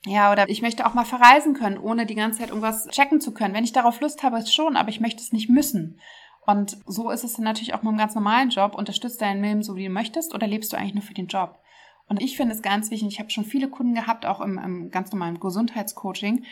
Ja, 0.06 0.32
oder 0.32 0.50
ich 0.50 0.62
möchte 0.64 0.86
auch 0.86 0.96
mal 0.96 1.06
verreisen 1.06 1.54
können, 1.54 1.78
ohne 1.78 2.06
die 2.06 2.16
ganze 2.16 2.40
Zeit 2.40 2.50
irgendwas 2.50 2.88
checken 2.88 3.22
zu 3.22 3.34
können. 3.34 3.54
Wenn 3.54 3.64
ich 3.64 3.72
darauf 3.72 4.02
Lust 4.02 4.24
habe, 4.24 4.40
ist 4.40 4.54
schon, 4.54 4.76
aber 4.76 4.90
ich 4.90 5.00
möchte 5.00 5.22
es 5.22 5.32
nicht 5.32 5.50
müssen. 5.50 6.00
Und 6.46 6.78
so 6.88 7.12
ist 7.12 7.24
es 7.24 7.34
dann 7.34 7.46
natürlich 7.46 7.76
auch 7.76 7.84
mit 7.84 7.90
einem 7.90 8.00
ganz 8.00 8.16
normalen 8.16 8.50
Job. 8.50 8.74
Unterstützt 8.74 9.22
dein 9.22 9.44
Leben 9.44 9.62
so, 9.62 9.76
wie 9.76 9.86
du 9.86 9.92
möchtest, 9.92 10.34
oder 10.34 10.48
lebst 10.48 10.74
du 10.74 10.78
eigentlich 10.78 10.96
nur 10.96 11.04
für 11.04 11.14
den 11.14 11.28
Job? 11.28 11.60
Und 12.08 12.22
ich 12.22 12.36
finde 12.36 12.56
es 12.56 12.64
ganz 12.64 12.90
wichtig, 12.90 13.10
ich 13.10 13.20
habe 13.20 13.30
schon 13.30 13.46
viele 13.46 13.70
Kunden 13.70 13.94
gehabt, 13.94 14.26
auch 14.26 14.42
im, 14.42 14.58
im 14.58 14.90
ganz 14.90 15.12
normalen 15.12 15.40
Gesundheitscoaching, 15.40 16.46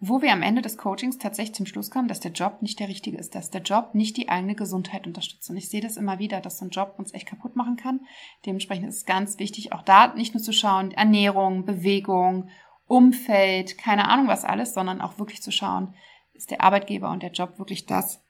wo 0.00 0.22
wir 0.22 0.32
am 0.32 0.42
Ende 0.42 0.62
des 0.62 0.78
Coachings 0.78 1.18
tatsächlich 1.18 1.56
zum 1.56 1.66
Schluss 1.66 1.90
kamen, 1.90 2.08
dass 2.08 2.20
der 2.20 2.32
Job 2.32 2.62
nicht 2.62 2.80
der 2.80 2.88
richtige 2.88 3.18
ist, 3.18 3.34
dass 3.34 3.50
der 3.50 3.62
Job 3.62 3.90
nicht 3.94 4.16
die 4.16 4.28
eigene 4.28 4.54
Gesundheit 4.54 5.06
unterstützt. 5.06 5.50
Und 5.50 5.56
ich 5.56 5.68
sehe 5.68 5.80
das 5.80 5.96
immer 5.96 6.18
wieder, 6.18 6.40
dass 6.40 6.58
so 6.58 6.64
ein 6.64 6.70
Job 6.70 6.94
uns 6.98 7.12
echt 7.14 7.26
kaputt 7.26 7.54
machen 7.54 7.76
kann. 7.76 8.00
Dementsprechend 8.46 8.88
ist 8.88 8.96
es 8.96 9.06
ganz 9.06 9.38
wichtig, 9.38 9.72
auch 9.72 9.82
da 9.82 10.14
nicht 10.14 10.34
nur 10.34 10.42
zu 10.42 10.52
schauen, 10.52 10.92
Ernährung, 10.92 11.64
Bewegung 11.64 12.48
Umfeld, 12.88 13.78
keine 13.78 14.08
Ahnung 14.08 14.26
was 14.26 14.44
alles, 14.44 14.74
sondern 14.74 15.00
auch 15.00 15.18
wirklich 15.18 15.42
zu 15.42 15.52
schauen, 15.52 15.94
ist 16.32 16.50
der 16.50 16.62
Arbeitgeber 16.62 17.10
und 17.10 17.22
der 17.22 17.32
Job 17.32 17.58
wirklich 17.58 17.86
das, 17.86 18.22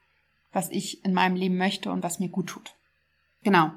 was 0.53 0.71
ich 0.71 1.05
in 1.05 1.15
meinem 1.15 1.37
Leben 1.37 1.57
möchte 1.57 1.91
und 1.91 2.03
was 2.03 2.19
mir 2.19 2.29
gut 2.29 2.49
tut. 2.49 2.75
Genau. 3.45 3.71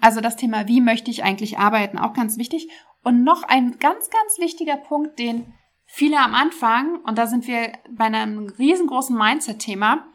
Also 0.00 0.20
das 0.20 0.36
Thema, 0.36 0.68
wie 0.68 0.80
möchte 0.80 1.10
ich 1.10 1.24
eigentlich 1.24 1.58
arbeiten, 1.58 1.98
auch 1.98 2.12
ganz 2.12 2.36
wichtig. 2.36 2.68
Und 3.02 3.24
noch 3.24 3.44
ein 3.44 3.78
ganz, 3.78 4.10
ganz 4.10 4.38
wichtiger 4.38 4.76
Punkt, 4.76 5.18
den 5.18 5.54
viele 5.86 6.18
am 6.18 6.34
Anfang, 6.34 7.00
und 7.04 7.16
da 7.16 7.26
sind 7.26 7.46
wir 7.46 7.72
bei 7.90 8.04
einem 8.04 8.48
riesengroßen 8.58 9.16
Mindset-Thema, 9.16 10.06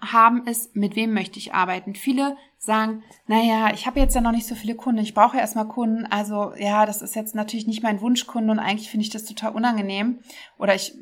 haben, 0.00 0.46
ist, 0.46 0.76
mit 0.76 0.96
wem 0.96 1.14
möchte 1.14 1.38
ich 1.38 1.54
arbeiten. 1.54 1.94
Viele 1.94 2.36
sagen, 2.62 3.02
naja, 3.26 3.72
ich 3.72 3.86
habe 3.86 3.98
jetzt 3.98 4.14
ja 4.14 4.20
noch 4.20 4.32
nicht 4.32 4.46
so 4.46 4.54
viele 4.54 4.74
Kunden, 4.74 5.00
ich 5.00 5.14
brauche 5.14 5.36
ja 5.36 5.40
erstmal 5.40 5.66
Kunden, 5.66 6.04
also 6.04 6.52
ja, 6.58 6.84
das 6.84 7.00
ist 7.00 7.16
jetzt 7.16 7.34
natürlich 7.34 7.66
nicht 7.66 7.82
mein 7.82 8.02
Wunschkunde 8.02 8.52
und 8.52 8.58
eigentlich 8.58 8.90
finde 8.90 9.04
ich 9.04 9.10
das 9.10 9.24
total 9.24 9.52
unangenehm 9.52 10.18
oder 10.58 10.74
ich, 10.74 10.94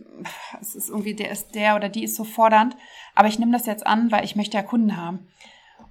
es 0.61 0.77
ist 0.77 0.89
irgendwie, 0.89 1.15
der 1.15 1.33
ist 1.33 1.57
der 1.57 1.75
oder 1.75 1.89
die 1.89 2.05
ist 2.05 2.15
so 2.15 2.23
fordernd, 2.23 2.77
aber 3.17 3.27
ich 3.27 3.41
nehme 3.41 3.51
das 3.51 3.67
jetzt 3.67 3.85
an, 3.85 4.13
weil 4.13 4.25
ich 4.25 4.37
möchte 4.37 4.57
ja 4.57 4.63
Kunden 4.63 4.97
haben. 4.97 5.27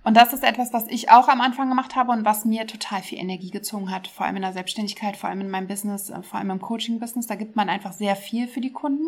Und 0.05 0.15
das 0.15 0.31
ist 0.31 0.45
etwas, 0.45 0.71
was 0.71 0.87
ich 0.87 1.09
auch 1.09 1.27
am 1.27 1.41
Anfang 1.41 1.67
gemacht 1.67 1.97
habe 1.97 2.13
und 2.13 2.23
was 2.23 2.45
mir 2.45 2.65
total 2.65 3.01
viel 3.01 3.19
Energie 3.19 3.51
gezogen 3.51 3.91
hat, 3.91 4.07
vor 4.07 4.25
allem 4.25 4.37
in 4.37 4.43
der 4.43 4.53
Selbstständigkeit, 4.53 5.17
vor 5.17 5.29
allem 5.29 5.41
in 5.41 5.49
meinem 5.49 5.67
Business, 5.67 6.09
äh, 6.09 6.23
vor 6.23 6.39
allem 6.39 6.51
im 6.51 6.61
Coaching-Business. 6.61 7.27
Da 7.27 7.35
gibt 7.35 7.57
man 7.57 7.67
einfach 7.67 7.91
sehr 7.91 8.15
viel 8.15 8.47
für 8.47 8.61
die 8.61 8.71
Kunden 8.71 9.07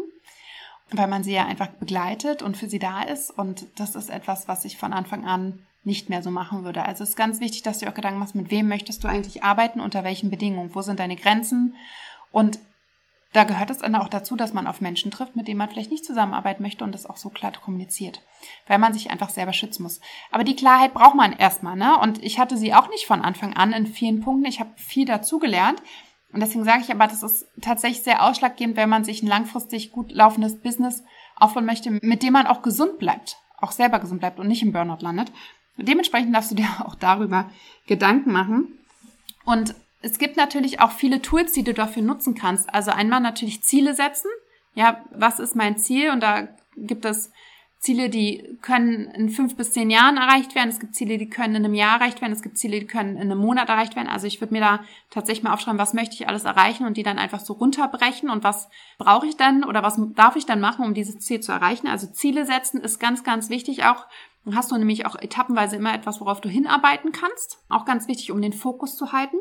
weil 0.92 1.08
man 1.08 1.24
sie 1.24 1.34
ja 1.34 1.46
einfach 1.46 1.68
begleitet 1.68 2.42
und 2.42 2.58
für 2.58 2.68
sie 2.68 2.80
da 2.80 3.04
ist. 3.04 3.30
Und 3.30 3.68
das 3.80 3.96
ist 3.96 4.10
etwas, 4.10 4.48
was 4.48 4.66
ich 4.66 4.78
von 4.78 4.92
Anfang 4.92 5.26
an 5.26 5.60
nicht 5.84 6.10
mehr 6.10 6.22
so 6.22 6.32
machen 6.32 6.64
würde. 6.64 6.84
Also 6.84 7.04
es 7.04 7.12
ist 7.12 7.16
ganz 7.16 7.40
wichtig, 7.40 7.64
dass 7.64 7.80
du 7.80 7.88
auch 7.88 7.94
Gedanken 7.94 8.20
machst, 8.20 8.36
mit 8.36 8.52
wem 8.52 8.68
möchtest 8.68 9.04
du 9.04 9.08
eigentlich 9.08 9.44
arbeiten, 9.44 9.80
unter 9.80 10.04
welchen 10.04 10.30
Bedingungen, 10.30 10.76
wo 10.76 10.82
sind 10.82 11.00
deine 11.00 11.16
Grenzen. 11.16 11.76
Und 12.32 12.60
da 13.32 13.44
gehört 13.44 13.70
es 13.70 13.78
dann 13.78 13.96
auch 13.96 14.10
dazu, 14.10 14.36
dass 14.36 14.54
man 14.54 14.66
auf 14.66 14.82
Menschen 14.82 15.12
trifft, 15.12 15.36
mit 15.36 15.48
denen 15.48 15.60
man 15.60 15.70
vielleicht 15.70 15.92
nicht 15.92 16.06
zusammenarbeiten 16.06 16.64
möchte 16.64 16.84
und 16.84 16.94
das 16.94 17.06
auch 17.06 17.18
so 17.18 17.30
klar 17.30 17.52
kommuniziert, 17.52 18.24
weil 18.68 18.80
man 18.80 18.94
sich 18.94 19.12
einfach 19.12 19.30
selber 19.30 19.54
schützen 19.54 19.84
muss. 19.84 20.02
Aber 20.32 20.44
die 20.44 20.56
Klarheit 20.56 20.96
braucht 20.96 21.16
man 21.16 21.34
erstmal, 21.34 21.76
ne? 21.76 21.98
Und 22.00 22.24
ich 22.24 22.40
hatte 22.40 22.58
sie 22.58 22.74
auch 22.74 22.90
nicht 22.90 23.06
von 23.06 23.22
Anfang 23.22 23.56
an 23.56 23.72
in 23.72 23.86
vielen 23.86 24.22
Punkten. 24.22 24.46
Ich 24.46 24.60
habe 24.60 24.72
viel 24.78 25.06
dazugelernt. 25.06 25.82
Und 26.32 26.42
deswegen 26.42 26.64
sage 26.64 26.82
ich 26.82 26.92
aber, 26.92 27.08
das 27.08 27.24
ist 27.24 27.48
tatsächlich 27.62 28.04
sehr 28.04 28.24
ausschlaggebend, 28.24 28.78
wenn 28.78 28.90
man 28.90 29.04
sich 29.04 29.22
ein 29.22 29.28
langfristig 29.28 29.92
gut 29.92 30.12
laufendes 30.12 30.60
Business 30.60 31.04
aufbauen 31.36 31.66
möchte, 31.66 31.92
mit 31.92 32.24
dem 32.24 32.34
man 32.34 32.48
auch 32.48 32.62
gesund 32.62 32.98
bleibt, 33.00 33.38
auch 33.58 33.72
selber 33.72 34.00
gesund 34.00 34.20
bleibt 34.20 34.40
und 34.40 34.48
nicht 34.48 34.62
im 34.62 34.72
Burnout 34.72 35.02
landet. 35.02 35.32
Und 35.80 35.88
dementsprechend 35.88 36.36
darfst 36.36 36.52
du 36.52 36.56
dir 36.56 36.68
auch 36.86 36.96
darüber 36.96 37.50
Gedanken 37.88 38.32
machen. 38.32 38.78
Und 39.46 39.74
es 40.02 40.20
gibt 40.20 40.38
natürlich 40.38 40.80
auch 40.80 40.92
viele 40.92 41.22
Tools, 41.22 41.54
die 41.54 41.64
du 41.64 41.74
dafür 41.74 42.04
nutzen 42.04 42.36
kannst. 42.36 42.74
Also 42.74 42.92
einmal 42.92 43.20
natürlich 43.20 43.64
Ziele 43.64 43.96
setzen. 43.96 44.30
Ja, 44.76 45.04
was 45.12 45.40
ist 45.40 45.56
mein 45.56 45.78
Ziel? 45.78 46.12
Und 46.12 46.22
da 46.22 46.48
gibt 46.78 47.04
es 47.06 47.32
Ziele, 47.80 48.10
die 48.10 48.58
können 48.62 49.06
in 49.12 49.30
fünf 49.30 49.56
bis 49.56 49.72
zehn 49.72 49.90
Jahren 49.90 50.18
erreicht 50.18 50.54
werden. 50.54 50.70
Es 50.70 50.82
gibt 50.82 50.96
Ziele, 50.96 51.18
die 51.18 51.30
können 51.30 51.56
in 51.56 51.64
einem 51.64 51.74
Jahr 51.74 52.00
erreicht 52.00 52.22
werden. 52.22 52.34
Es 52.34 52.42
gibt 52.42 52.58
Ziele, 52.58 52.80
die 52.80 52.88
können 52.88 53.16
in 53.16 53.32
einem 53.32 53.40
Monat 53.40 53.70
erreicht 53.70 53.96
werden. 53.96 54.10
Also 54.10 54.28
ich 54.28 54.42
würde 54.42 54.54
mir 54.54 54.60
da 54.60 54.82
tatsächlich 55.10 55.44
mal 55.44 55.54
aufschreiben, 55.54 55.80
was 55.80 55.94
möchte 55.94 56.16
ich 56.16 56.28
alles 56.28 56.44
erreichen 56.44 56.86
und 56.86 56.98
die 56.98 57.04
dann 57.04 57.18
einfach 57.18 57.40
so 57.40 57.54
runterbrechen 57.54 58.30
und 58.30 58.44
was 58.44 58.70
brauche 58.98 59.28
ich 59.28 59.38
dann 59.38 59.64
oder 59.64 59.82
was 59.82 59.98
darf 60.16 60.36
ich 60.36 60.46
dann 60.46 60.60
machen, 60.60 60.84
um 60.84 60.94
dieses 60.94 61.20
Ziel 61.20 61.40
zu 61.40 61.54
erreichen. 61.54 61.88
Also 61.88 62.08
Ziele 62.08 62.46
setzen 62.46 62.82
ist 62.82 63.00
ganz, 63.00 63.24
ganz 63.24 63.50
wichtig. 63.50 63.86
Auch 63.86 64.06
dann 64.46 64.56
hast 64.56 64.72
du 64.72 64.78
nämlich 64.78 65.06
auch 65.06 65.16
etappenweise 65.16 65.76
immer 65.76 65.94
etwas, 65.94 66.22
worauf 66.22 66.42
du 66.42 66.50
hinarbeiten 66.50 67.12
kannst. 67.12 67.64
Auch 67.70 67.86
ganz 67.86 68.08
wichtig, 68.08 68.32
um 68.32 68.42
den 68.42 68.54
Fokus 68.54 68.96
zu 68.96 69.12
halten. 69.12 69.38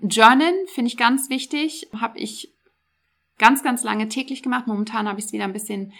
Journalen 0.00 0.54
finde 0.66 0.88
ich 0.88 0.96
ganz 0.96 1.30
wichtig. 1.30 1.88
Habe 2.00 2.18
ich 2.18 2.54
ganz, 3.38 3.62
ganz 3.62 3.82
lange 3.82 4.08
täglich 4.08 4.42
gemacht. 4.42 4.66
Momentan 4.66 5.08
habe 5.08 5.18
ich 5.18 5.26
es 5.26 5.32
wieder 5.32 5.44
ein 5.44 5.52
bisschen 5.52 5.92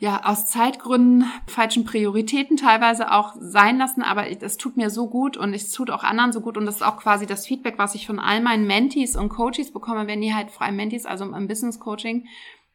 ja, 0.00 0.24
aus 0.24 0.46
Zeitgründen 0.46 1.24
falschen 1.48 1.84
Prioritäten 1.84 2.56
teilweise 2.56 3.10
auch 3.10 3.34
sein 3.40 3.78
lassen, 3.78 4.02
aber 4.02 4.28
es 4.30 4.56
tut 4.56 4.76
mir 4.76 4.90
so 4.90 5.08
gut 5.08 5.36
und 5.36 5.52
es 5.54 5.72
tut 5.72 5.90
auch 5.90 6.04
anderen 6.04 6.30
so 6.30 6.40
gut 6.40 6.56
und 6.56 6.66
das 6.66 6.76
ist 6.76 6.82
auch 6.82 6.98
quasi 6.98 7.26
das 7.26 7.48
Feedback, 7.48 7.78
was 7.78 7.96
ich 7.96 8.06
von 8.06 8.20
all 8.20 8.40
meinen 8.40 8.64
Mentees 8.64 9.16
und 9.16 9.28
Coaches 9.28 9.72
bekomme, 9.72 10.06
wenn 10.06 10.20
die 10.20 10.32
halt 10.32 10.52
vor 10.52 10.66
allem 10.66 10.76
Mentees, 10.76 11.04
also 11.04 11.24
im 11.24 11.48
Business 11.48 11.80
Coaching, 11.80 12.28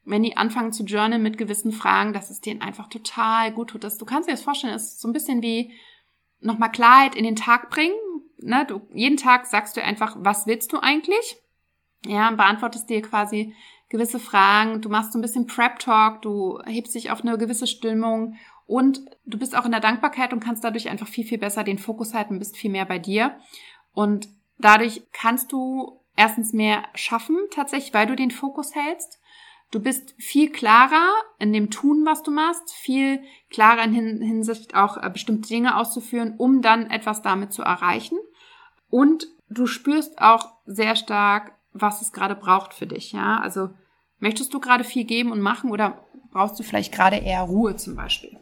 wenn 0.06 0.24
die 0.24 0.38
anfangen 0.38 0.74
zu 0.74 0.84
journalen 0.84 1.24
mit 1.24 1.38
gewissen 1.38 1.72
Fragen, 1.72 2.14
dass 2.14 2.30
es 2.30 2.42
denen 2.42 2.62
einfach 2.62 2.88
total 2.88 3.52
gut 3.52 3.70
tut. 3.70 3.84
Das, 3.84 3.98
du 3.98 4.06
kannst 4.06 4.28
dir 4.28 4.34
das 4.34 4.44
vorstellen, 4.44 4.74
es 4.74 4.94
ist 4.94 5.02
so 5.02 5.08
ein 5.08 5.14
bisschen 5.14 5.42
wie 5.42 5.72
nochmal 6.40 6.72
Klarheit 6.72 7.16
in 7.16 7.24
den 7.24 7.36
Tag 7.36 7.70
bringen. 7.70 7.96
Ne? 8.38 8.66
Du, 8.68 8.82
jeden 8.94 9.18
Tag 9.18 9.46
sagst 9.46 9.78
du 9.78 9.84
einfach, 9.84 10.16
was 10.20 10.46
willst 10.46 10.74
du 10.74 10.80
eigentlich? 10.80 11.38
Ja, 12.06 12.32
beantwortest 12.32 12.90
dir 12.90 13.02
quasi 13.02 13.56
gewisse 13.88 14.20
Fragen, 14.20 14.82
du 14.82 14.90
machst 14.90 15.14
so 15.14 15.20
ein 15.20 15.22
bisschen 15.22 15.48
Prep 15.48 15.80
Talk, 15.80 16.22
du 16.22 16.60
hebst 16.66 16.96
dich 16.96 17.12
auf 17.12 17.22
eine 17.22 17.38
gewisse 17.38 17.68
Stimmung 17.68 18.36
und 18.66 19.02
du 19.26 19.38
bist 19.38 19.56
auch 19.56 19.66
in 19.66 19.72
der 19.72 19.80
Dankbarkeit 19.80 20.34
und 20.34 20.40
kannst 20.40 20.64
dadurch 20.64 20.90
einfach 20.90 21.08
viel, 21.08 21.26
viel 21.26 21.38
besser 21.38 21.64
den 21.64 21.78
Fokus 21.78 22.14
halten, 22.14 22.40
bist 22.40 22.58
viel 22.58 22.72
mehr 22.72 22.86
bei 22.86 23.00
dir. 23.00 23.38
Und 23.94 24.28
dadurch 24.58 25.04
kannst 25.14 25.52
du 25.52 26.00
erstens 26.16 26.54
mehr 26.54 26.84
schaffen, 26.96 27.38
tatsächlich, 27.52 27.94
weil 27.94 28.08
du 28.08 28.16
den 28.16 28.32
Fokus 28.32 28.76
hältst. 28.76 29.20
Du 29.74 29.80
bist 29.80 30.14
viel 30.20 30.52
klarer 30.52 31.10
in 31.40 31.52
dem 31.52 31.72
Tun, 31.72 32.06
was 32.06 32.22
du 32.22 32.30
machst, 32.30 32.72
viel 32.72 33.24
klarer 33.50 33.84
in 33.86 34.22
Hinsicht 34.22 34.76
auch 34.76 34.98
äh, 34.98 35.10
bestimmte 35.10 35.50
Dinge 35.50 35.76
auszuführen, 35.76 36.36
um 36.38 36.62
dann 36.62 36.92
etwas 36.92 37.24
damit 37.24 37.54
zu 37.54 37.64
erreichen. 37.64 38.20
Und 38.92 39.26
du 39.50 39.66
spürst 39.66 40.22
auch 40.22 40.52
sehr 40.68 40.96
stark, 40.96 41.54
was 41.72 42.04
es 42.04 42.12
gerade 42.12 42.36
braucht 42.36 42.76
für 42.76 42.86
dich, 42.86 43.14
ja. 43.14 43.40
Also 43.40 43.72
möchtest 44.20 44.54
du 44.54 44.60
gerade 44.60 44.84
viel 44.84 45.06
geben 45.06 45.32
und 45.32 45.42
machen 45.42 45.72
oder 45.72 46.06
brauchst 46.32 46.60
du 46.60 46.64
vielleicht 46.64 46.94
gerade 46.94 47.16
eher 47.16 47.42
Ruhe 47.42 47.76
zum 47.76 47.96
Beispiel? 47.96 48.38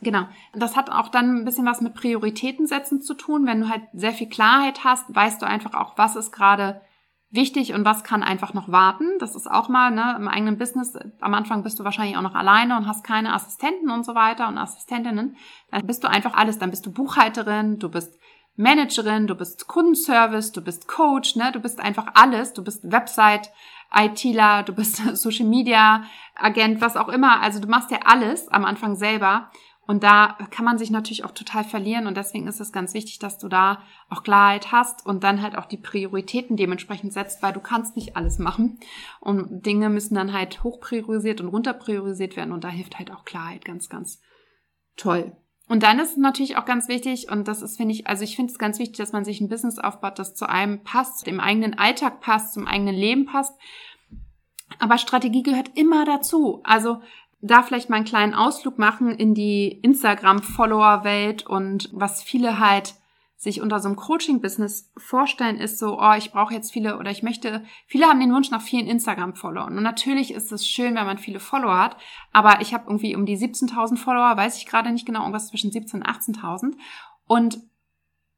Genau. 0.00 0.26
Das 0.54 0.74
hat 0.74 0.90
auch 0.90 1.06
dann 1.06 1.36
ein 1.36 1.44
bisschen 1.44 1.66
was 1.66 1.82
mit 1.82 1.94
Prioritäten 1.94 2.66
setzen 2.66 3.00
zu 3.00 3.14
tun. 3.14 3.46
Wenn 3.46 3.60
du 3.60 3.68
halt 3.68 3.82
sehr 3.92 4.12
viel 4.12 4.28
Klarheit 4.28 4.82
hast, 4.82 5.14
weißt 5.14 5.40
du 5.40 5.46
einfach 5.46 5.74
auch, 5.74 5.96
was 5.96 6.16
ist 6.16 6.32
gerade 6.32 6.80
wichtig 7.34 7.74
und 7.74 7.84
was 7.84 8.04
kann 8.04 8.22
einfach 8.22 8.54
noch 8.54 8.70
warten. 8.70 9.18
Das 9.18 9.34
ist 9.34 9.50
auch 9.50 9.68
mal 9.68 9.90
ne, 9.90 10.14
im 10.16 10.28
eigenen 10.28 10.58
Business. 10.58 10.96
Am 11.20 11.34
Anfang 11.34 11.62
bist 11.62 11.78
du 11.78 11.84
wahrscheinlich 11.84 12.16
auch 12.16 12.22
noch 12.22 12.34
alleine 12.34 12.76
und 12.76 12.86
hast 12.86 13.04
keine 13.04 13.34
Assistenten 13.34 13.90
und 13.90 14.04
so 14.04 14.14
weiter 14.14 14.48
und 14.48 14.58
Assistentinnen. 14.58 15.36
Dann 15.70 15.86
bist 15.86 16.04
du 16.04 16.08
einfach 16.08 16.34
alles. 16.34 16.58
Dann 16.58 16.70
bist 16.70 16.86
du 16.86 16.92
Buchhalterin, 16.92 17.78
du 17.78 17.88
bist 17.88 18.18
Managerin, 18.56 19.26
du 19.26 19.34
bist 19.34 19.66
Kundenservice, 19.66 20.52
du 20.52 20.62
bist 20.62 20.86
Coach, 20.86 21.36
ne? 21.36 21.50
Du 21.52 21.60
bist 21.60 21.80
einfach 21.80 22.06
alles. 22.14 22.52
Du 22.52 22.62
bist 22.62 22.90
Website, 22.90 23.50
ITler, 23.92 24.62
du 24.62 24.72
bist 24.72 24.96
Social 25.16 25.46
Media 25.46 26.04
Agent, 26.36 26.80
was 26.80 26.96
auch 26.96 27.08
immer. 27.08 27.40
Also 27.40 27.60
du 27.60 27.68
machst 27.68 27.90
ja 27.90 27.98
alles 28.04 28.48
am 28.48 28.64
Anfang 28.64 28.96
selber. 28.96 29.50
Und 29.86 30.02
da 30.02 30.38
kann 30.50 30.64
man 30.64 30.78
sich 30.78 30.90
natürlich 30.90 31.24
auch 31.24 31.32
total 31.32 31.64
verlieren. 31.64 32.06
Und 32.06 32.16
deswegen 32.16 32.46
ist 32.46 32.60
es 32.60 32.72
ganz 32.72 32.94
wichtig, 32.94 33.18
dass 33.18 33.38
du 33.38 33.48
da 33.48 33.82
auch 34.08 34.22
Klarheit 34.22 34.72
hast 34.72 35.04
und 35.04 35.24
dann 35.24 35.42
halt 35.42 35.56
auch 35.56 35.66
die 35.66 35.76
Prioritäten 35.76 36.56
dementsprechend 36.56 37.12
setzt, 37.12 37.42
weil 37.42 37.52
du 37.52 37.60
kannst 37.60 37.96
nicht 37.96 38.16
alles 38.16 38.38
machen. 38.38 38.78
Und 39.20 39.66
Dinge 39.66 39.90
müssen 39.90 40.14
dann 40.14 40.32
halt 40.32 40.64
hoch 40.64 40.80
priorisiert 40.80 41.40
und 41.40 41.48
runter 41.48 41.74
priorisiert 41.74 42.36
werden. 42.36 42.52
Und 42.52 42.64
da 42.64 42.68
hilft 42.68 42.98
halt 42.98 43.10
auch 43.10 43.24
Klarheit 43.24 43.64
ganz, 43.64 43.88
ganz 43.88 44.20
toll. 44.96 45.36
Und 45.66 45.82
dann 45.82 45.98
ist 45.98 46.12
es 46.12 46.16
natürlich 46.18 46.58
auch 46.58 46.66
ganz 46.66 46.88
wichtig, 46.88 47.30
und 47.30 47.48
das 47.48 47.62
ist, 47.62 47.78
finde 47.78 47.94
ich, 47.94 48.06
also 48.06 48.22
ich 48.22 48.36
finde 48.36 48.52
es 48.52 48.58
ganz 48.58 48.78
wichtig, 48.78 48.98
dass 48.98 49.12
man 49.12 49.24
sich 49.24 49.40
ein 49.40 49.48
Business 49.48 49.78
aufbaut, 49.78 50.18
das 50.18 50.34
zu 50.34 50.46
einem 50.46 50.82
passt, 50.84 51.26
dem 51.26 51.40
eigenen 51.40 51.78
Alltag 51.78 52.20
passt, 52.20 52.52
zum 52.52 52.66
eigenen 52.66 52.94
Leben 52.94 53.24
passt. 53.24 53.58
Aber 54.78 54.98
Strategie 54.98 55.42
gehört 55.42 55.70
immer 55.74 56.04
dazu. 56.04 56.60
Also 56.64 57.00
da 57.46 57.62
vielleicht 57.62 57.90
mal 57.90 57.96
einen 57.96 58.06
kleinen 58.06 58.34
Ausflug 58.34 58.78
machen 58.78 59.10
in 59.10 59.34
die 59.34 59.68
Instagram-Follower-Welt 59.68 61.46
und 61.46 61.90
was 61.92 62.22
viele 62.22 62.58
halt 62.58 62.94
sich 63.36 63.60
unter 63.60 63.80
so 63.80 63.88
einem 63.88 63.96
Coaching-Business 63.96 64.90
vorstellen, 64.96 65.58
ist 65.58 65.78
so, 65.78 66.00
oh, 66.00 66.14
ich 66.16 66.32
brauche 66.32 66.54
jetzt 66.54 66.72
viele 66.72 66.98
oder 66.98 67.10
ich 67.10 67.22
möchte, 67.22 67.62
viele 67.86 68.06
haben 68.06 68.20
den 68.20 68.32
Wunsch 68.32 68.50
nach 68.50 68.62
vielen 68.62 68.86
Instagram-Followern. 68.86 69.76
Und 69.76 69.82
natürlich 69.82 70.32
ist 70.32 70.52
es 70.52 70.66
schön, 70.66 70.94
wenn 70.94 71.04
man 71.04 71.18
viele 71.18 71.38
Follower 71.38 71.78
hat, 71.78 71.98
aber 72.32 72.62
ich 72.62 72.72
habe 72.72 72.84
irgendwie 72.86 73.14
um 73.14 73.26
die 73.26 73.36
17.000 73.36 73.98
Follower, 73.98 74.36
weiß 74.36 74.56
ich 74.56 74.66
gerade 74.66 74.90
nicht 74.90 75.04
genau, 75.04 75.20
irgendwas 75.20 75.48
zwischen 75.48 75.70
17.000 75.70 75.94
und 75.94 76.06
18.000. 76.06 76.72
Und 77.26 77.58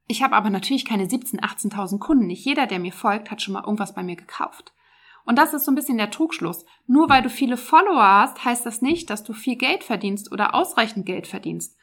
ich 0.08 0.22
habe 0.22 0.34
aber 0.34 0.50
natürlich 0.50 0.84
keine 0.84 1.04
17.000, 1.04 1.40
18.000 1.42 1.98
Kunden. 2.00 2.26
Nicht 2.26 2.44
jeder, 2.44 2.66
der 2.66 2.80
mir 2.80 2.92
folgt, 2.92 3.30
hat 3.30 3.40
schon 3.40 3.54
mal 3.54 3.64
irgendwas 3.64 3.94
bei 3.94 4.02
mir 4.02 4.16
gekauft. 4.16 4.72
Und 5.26 5.36
das 5.36 5.52
ist 5.52 5.64
so 5.64 5.72
ein 5.72 5.74
bisschen 5.74 5.98
der 5.98 6.10
Trugschluss. 6.10 6.64
Nur 6.86 7.10
weil 7.10 7.22
du 7.22 7.28
viele 7.28 7.56
Follower 7.56 8.02
hast, 8.02 8.44
heißt 8.44 8.64
das 8.64 8.80
nicht, 8.80 9.10
dass 9.10 9.24
du 9.24 9.32
viel 9.32 9.56
Geld 9.56 9.84
verdienst 9.84 10.32
oder 10.32 10.54
ausreichend 10.54 11.04
Geld 11.04 11.26
verdienst. 11.26 11.76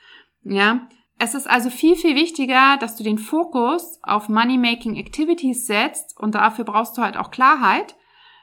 Ja, 0.44 0.88
es 1.20 1.36
ist 1.36 1.50
also 1.50 1.70
viel, 1.70 1.96
viel 1.96 2.16
wichtiger, 2.16 2.78
dass 2.80 2.96
du 2.96 3.04
den 3.04 3.18
Fokus 3.18 4.00
auf 4.02 4.30
Money-Making 4.30 4.96
Activities 4.96 5.68
setzt 5.68 6.18
und 6.20 6.36
dafür 6.36 6.66
brauchst 6.66 6.98
du 6.98 7.02
halt 7.02 7.18
auch 7.18 7.32
Klarheit 7.32 7.96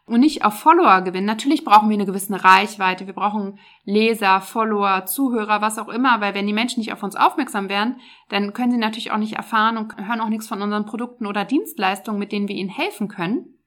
und 0.07 0.21
nicht 0.21 0.45
auf 0.45 0.55
Follower 0.55 1.03
gewinnen. 1.03 1.27
Natürlich 1.27 1.65
brauchen 1.65 1.89
wir 1.89 1.95
eine 1.95 2.07
gewisse 2.07 2.43
Reichweite, 2.43 3.07
wir 3.07 3.15
brauchen 3.15 3.59
Leser, 3.85 4.41
Follower, 4.41 5.07
Zuhörer, 5.07 5.61
was 5.61 5.79
auch 5.79 5.89
immer, 5.89 6.21
weil 6.21 6.35
wenn 6.35 6.47
die 6.47 6.53
Menschen 6.53 6.81
nicht 6.81 6.93
auf 6.93 7.03
uns 7.03 7.17
aufmerksam 7.17 7.69
werden, 7.69 8.01
dann 8.29 8.53
können 8.53 8.73
sie 8.73 8.79
natürlich 8.79 9.13
auch 9.13 9.19
nicht 9.19 9.35
erfahren 9.35 9.77
und 9.77 9.97
hören 9.97 10.21
auch 10.21 10.29
nichts 10.29 10.49
von 10.49 10.63
unseren 10.63 10.87
Produkten 10.87 11.27
oder 11.27 11.45
Dienstleistungen, 11.45 12.19
mit 12.19 12.33
denen 12.33 12.49
wir 12.49 12.57
ihnen 12.57 12.71
helfen 12.71 13.09
können. 13.09 13.60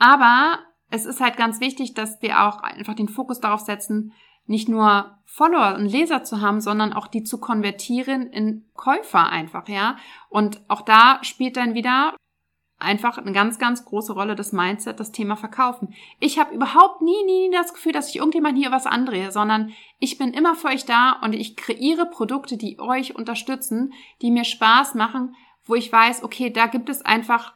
Aber 0.00 0.58
es 0.90 1.06
ist 1.06 1.20
halt 1.20 1.36
ganz 1.36 1.60
wichtig, 1.60 1.94
dass 1.94 2.20
wir 2.20 2.42
auch 2.42 2.62
einfach 2.62 2.94
den 2.94 3.08
Fokus 3.08 3.38
darauf 3.38 3.60
setzen, 3.60 4.12
nicht 4.46 4.68
nur 4.68 5.18
Follower 5.26 5.76
und 5.76 5.86
Leser 5.86 6.24
zu 6.24 6.40
haben, 6.40 6.60
sondern 6.60 6.92
auch 6.92 7.06
die 7.06 7.22
zu 7.22 7.38
konvertieren 7.38 8.26
in 8.26 8.64
Käufer 8.74 9.28
einfach, 9.28 9.68
ja. 9.68 9.96
Und 10.28 10.60
auch 10.66 10.82
da 10.82 11.20
spielt 11.22 11.56
dann 11.56 11.74
wieder 11.74 12.16
einfach 12.78 13.18
eine 13.18 13.32
ganz, 13.32 13.58
ganz 13.58 13.84
große 13.84 14.14
Rolle 14.14 14.34
das 14.34 14.52
Mindset, 14.52 14.98
das 14.98 15.12
Thema 15.12 15.36
Verkaufen. 15.36 15.94
Ich 16.18 16.38
habe 16.38 16.54
überhaupt 16.54 17.02
nie, 17.02 17.24
nie, 17.26 17.48
nie 17.48 17.54
das 17.54 17.74
Gefühl, 17.74 17.92
dass 17.92 18.08
ich 18.08 18.16
irgendjemand 18.16 18.56
hier 18.56 18.72
was 18.72 18.86
andrehe, 18.86 19.30
sondern 19.30 19.72
ich 19.98 20.16
bin 20.16 20.32
immer 20.32 20.56
für 20.56 20.68
euch 20.68 20.86
da 20.86 21.20
und 21.22 21.34
ich 21.34 21.56
kreiere 21.56 22.06
Produkte, 22.06 22.56
die 22.56 22.80
euch 22.80 23.14
unterstützen, 23.14 23.92
die 24.22 24.30
mir 24.30 24.44
Spaß 24.44 24.94
machen, 24.94 25.36
wo 25.66 25.74
ich 25.74 25.92
weiß, 25.92 26.24
okay, 26.24 26.50
da 26.50 26.66
gibt 26.66 26.88
es 26.88 27.04
einfach 27.04 27.52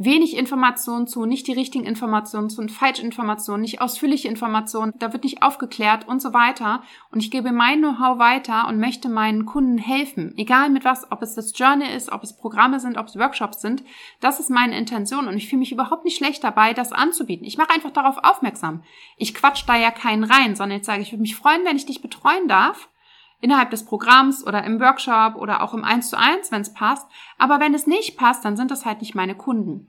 wenig 0.00 0.34
Informationen 0.34 1.06
zu, 1.06 1.26
nicht 1.26 1.46
die 1.46 1.52
richtigen 1.52 1.84
Informationen 1.84 2.48
zu, 2.48 2.66
Falschinformationen, 2.68 3.60
nicht 3.60 3.82
ausführliche 3.82 4.28
Informationen, 4.28 4.94
da 4.98 5.12
wird 5.12 5.24
nicht 5.24 5.42
aufgeklärt 5.42 6.08
und 6.08 6.22
so 6.22 6.32
weiter. 6.32 6.82
Und 7.12 7.20
ich 7.20 7.30
gebe 7.30 7.52
mein 7.52 7.80
Know-how 7.80 8.18
weiter 8.18 8.66
und 8.66 8.80
möchte 8.80 9.10
meinen 9.10 9.44
Kunden 9.44 9.76
helfen, 9.76 10.32
egal 10.38 10.70
mit 10.70 10.84
was, 10.84 11.12
ob 11.12 11.20
es 11.20 11.34
das 11.34 11.52
Journal 11.56 11.94
ist, 11.94 12.10
ob 12.10 12.22
es 12.22 12.34
Programme 12.34 12.80
sind, 12.80 12.96
ob 12.96 13.08
es 13.08 13.18
Workshops 13.18 13.60
sind. 13.60 13.84
Das 14.20 14.40
ist 14.40 14.48
meine 14.48 14.76
Intention 14.76 15.28
und 15.28 15.36
ich 15.36 15.48
fühle 15.48 15.60
mich 15.60 15.72
überhaupt 15.72 16.06
nicht 16.06 16.16
schlecht 16.16 16.42
dabei, 16.42 16.72
das 16.72 16.92
anzubieten. 16.92 17.46
Ich 17.46 17.58
mache 17.58 17.74
einfach 17.74 17.90
darauf 17.90 18.16
aufmerksam. 18.22 18.82
Ich 19.18 19.34
quatsch 19.34 19.64
da 19.66 19.76
ja 19.76 19.90
keinen 19.90 20.24
rein, 20.24 20.56
sondern 20.56 20.78
jetzt 20.78 20.86
sage 20.86 21.02
ich, 21.02 21.12
würde 21.12 21.22
mich 21.22 21.36
freuen, 21.36 21.64
wenn 21.66 21.76
ich 21.76 21.86
dich 21.86 22.00
betreuen 22.00 22.48
darf 22.48 22.88
innerhalb 23.40 23.70
des 23.70 23.84
Programms 23.84 24.46
oder 24.46 24.64
im 24.64 24.80
Workshop 24.80 25.36
oder 25.36 25.62
auch 25.62 25.74
im 25.74 25.84
1 25.84 26.10
zu 26.10 26.18
1, 26.18 26.52
wenn 26.52 26.62
es 26.62 26.72
passt. 26.72 27.08
Aber 27.38 27.60
wenn 27.60 27.74
es 27.74 27.86
nicht 27.86 28.16
passt, 28.16 28.44
dann 28.44 28.56
sind 28.56 28.70
das 28.70 28.84
halt 28.84 29.00
nicht 29.00 29.14
meine 29.14 29.34
Kunden. 29.34 29.88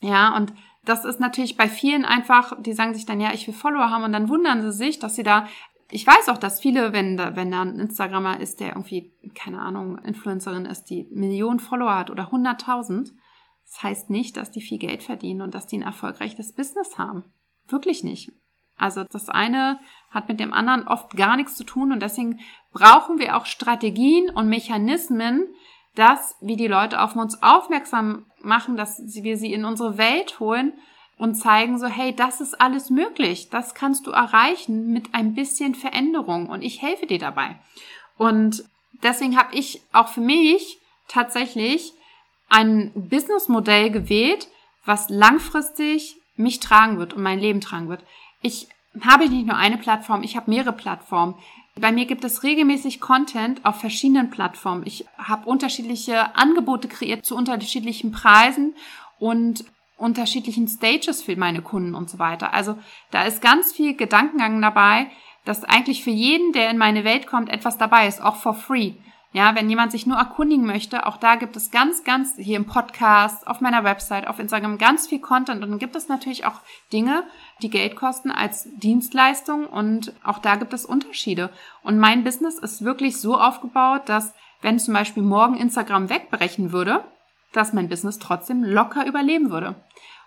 Ja, 0.00 0.36
und 0.36 0.52
das 0.84 1.04
ist 1.04 1.20
natürlich 1.20 1.56
bei 1.56 1.68
vielen 1.68 2.04
einfach, 2.04 2.52
die 2.60 2.72
sagen 2.72 2.94
sich 2.94 3.06
dann, 3.06 3.20
ja, 3.20 3.32
ich 3.32 3.46
will 3.46 3.54
Follower 3.54 3.90
haben 3.90 4.04
und 4.04 4.12
dann 4.12 4.28
wundern 4.28 4.62
sie 4.62 4.72
sich, 4.72 4.98
dass 4.98 5.16
sie 5.16 5.24
da, 5.24 5.48
ich 5.90 6.06
weiß 6.06 6.28
auch, 6.28 6.38
dass 6.38 6.60
viele, 6.60 6.92
wenn 6.92 7.16
da, 7.16 7.34
wenn 7.34 7.50
da 7.50 7.62
ein 7.62 7.80
Instagrammer 7.80 8.40
ist, 8.40 8.60
der 8.60 8.68
irgendwie, 8.68 9.12
keine 9.34 9.60
Ahnung, 9.60 9.98
Influencerin 9.98 10.64
ist, 10.64 10.84
die 10.84 11.08
Millionen 11.10 11.58
Follower 11.58 11.96
hat 11.96 12.10
oder 12.10 12.30
100.000, 12.30 13.12
das 13.64 13.82
heißt 13.82 14.10
nicht, 14.10 14.36
dass 14.36 14.52
die 14.52 14.60
viel 14.60 14.78
Geld 14.78 15.02
verdienen 15.02 15.42
und 15.42 15.54
dass 15.54 15.66
die 15.66 15.78
ein 15.78 15.82
erfolgreiches 15.82 16.54
Business 16.54 16.98
haben. 16.98 17.24
Wirklich 17.68 18.04
nicht. 18.04 18.30
Also 18.76 19.04
das 19.04 19.28
eine 19.28 19.80
hat 20.10 20.28
mit 20.28 20.38
dem 20.38 20.52
anderen 20.52 20.86
oft 20.86 21.16
gar 21.16 21.36
nichts 21.36 21.56
zu 21.56 21.64
tun 21.64 21.92
und 21.92 22.00
deswegen 22.00 22.40
brauchen 22.76 23.18
wir 23.18 23.36
auch 23.36 23.46
Strategien 23.46 24.28
und 24.28 24.48
Mechanismen, 24.48 25.46
dass 25.94 26.36
wir 26.42 26.56
die 26.56 26.66
Leute 26.66 27.00
auf 27.00 27.16
uns 27.16 27.42
aufmerksam 27.42 28.26
machen, 28.42 28.76
dass 28.76 29.00
wir 29.22 29.38
sie 29.38 29.54
in 29.54 29.64
unsere 29.64 29.96
Welt 29.96 30.40
holen 30.40 30.74
und 31.16 31.36
zeigen 31.36 31.78
so, 31.78 31.86
hey, 31.86 32.14
das 32.14 32.42
ist 32.42 32.60
alles 32.60 32.90
möglich. 32.90 33.48
Das 33.48 33.74
kannst 33.74 34.06
du 34.06 34.10
erreichen 34.10 34.92
mit 34.92 35.14
ein 35.14 35.34
bisschen 35.34 35.74
Veränderung 35.74 36.50
und 36.50 36.60
ich 36.60 36.82
helfe 36.82 37.06
dir 37.06 37.18
dabei. 37.18 37.56
Und 38.18 38.62
deswegen 39.02 39.38
habe 39.38 39.54
ich 39.54 39.80
auch 39.92 40.08
für 40.08 40.20
mich 40.20 40.78
tatsächlich 41.08 41.94
ein 42.50 42.92
Businessmodell 42.94 43.90
gewählt, 43.90 44.48
was 44.84 45.08
langfristig 45.08 46.16
mich 46.36 46.60
tragen 46.60 46.98
wird 46.98 47.14
und 47.14 47.22
mein 47.22 47.40
Leben 47.40 47.62
tragen 47.62 47.88
wird. 47.88 48.04
Ich 48.42 48.68
habe 49.00 49.28
nicht 49.30 49.46
nur 49.46 49.56
eine 49.56 49.78
Plattform, 49.78 50.22
ich 50.22 50.36
habe 50.36 50.50
mehrere 50.50 50.74
Plattformen. 50.74 51.36
Bei 51.78 51.92
mir 51.92 52.06
gibt 52.06 52.24
es 52.24 52.42
regelmäßig 52.42 53.00
Content 53.00 53.64
auf 53.66 53.80
verschiedenen 53.80 54.30
Plattformen. 54.30 54.84
Ich 54.86 55.04
habe 55.18 55.48
unterschiedliche 55.48 56.34
Angebote 56.34 56.88
kreiert 56.88 57.26
zu 57.26 57.36
unterschiedlichen 57.36 58.12
Preisen 58.12 58.74
und 59.18 59.64
unterschiedlichen 59.98 60.68
Stages 60.68 61.22
für 61.22 61.36
meine 61.36 61.60
Kunden 61.60 61.94
und 61.94 62.08
so 62.08 62.18
weiter. 62.18 62.54
Also 62.54 62.78
da 63.10 63.24
ist 63.24 63.42
ganz 63.42 63.72
viel 63.72 63.94
Gedankengang 63.94 64.60
dabei, 64.62 65.08
dass 65.44 65.64
eigentlich 65.64 66.02
für 66.02 66.10
jeden, 66.10 66.52
der 66.52 66.70
in 66.70 66.78
meine 66.78 67.04
Welt 67.04 67.26
kommt, 67.26 67.50
etwas 67.50 67.76
dabei 67.76 68.06
ist, 68.08 68.22
auch 68.22 68.36
for 68.36 68.54
free. 68.54 68.94
Ja, 69.36 69.54
wenn 69.54 69.68
jemand 69.68 69.92
sich 69.92 70.06
nur 70.06 70.16
erkundigen 70.16 70.64
möchte, 70.64 71.04
auch 71.04 71.18
da 71.18 71.34
gibt 71.34 71.56
es 71.56 71.70
ganz, 71.70 72.04
ganz 72.04 72.36
hier 72.38 72.56
im 72.56 72.64
Podcast, 72.64 73.46
auf 73.46 73.60
meiner 73.60 73.84
Website, 73.84 74.26
auf 74.26 74.38
Instagram 74.38 74.78
ganz 74.78 75.08
viel 75.08 75.20
Content 75.20 75.62
und 75.62 75.68
dann 75.72 75.78
gibt 75.78 75.94
es 75.94 76.08
natürlich 76.08 76.46
auch 76.46 76.62
Dinge, 76.90 77.22
die 77.60 77.68
Geld 77.68 77.96
kosten 77.96 78.30
als 78.30 78.66
Dienstleistung 78.78 79.66
und 79.66 80.14
auch 80.24 80.38
da 80.38 80.54
gibt 80.56 80.72
es 80.72 80.86
Unterschiede. 80.86 81.50
Und 81.82 81.98
mein 81.98 82.24
Business 82.24 82.58
ist 82.58 82.82
wirklich 82.82 83.20
so 83.20 83.38
aufgebaut, 83.38 84.04
dass 84.06 84.32
wenn 84.62 84.78
zum 84.78 84.94
Beispiel 84.94 85.22
morgen 85.22 85.58
Instagram 85.58 86.08
wegbrechen 86.08 86.72
würde, 86.72 87.04
dass 87.52 87.74
mein 87.74 87.90
Business 87.90 88.18
trotzdem 88.18 88.64
locker 88.64 89.06
überleben 89.06 89.50
würde. 89.50 89.74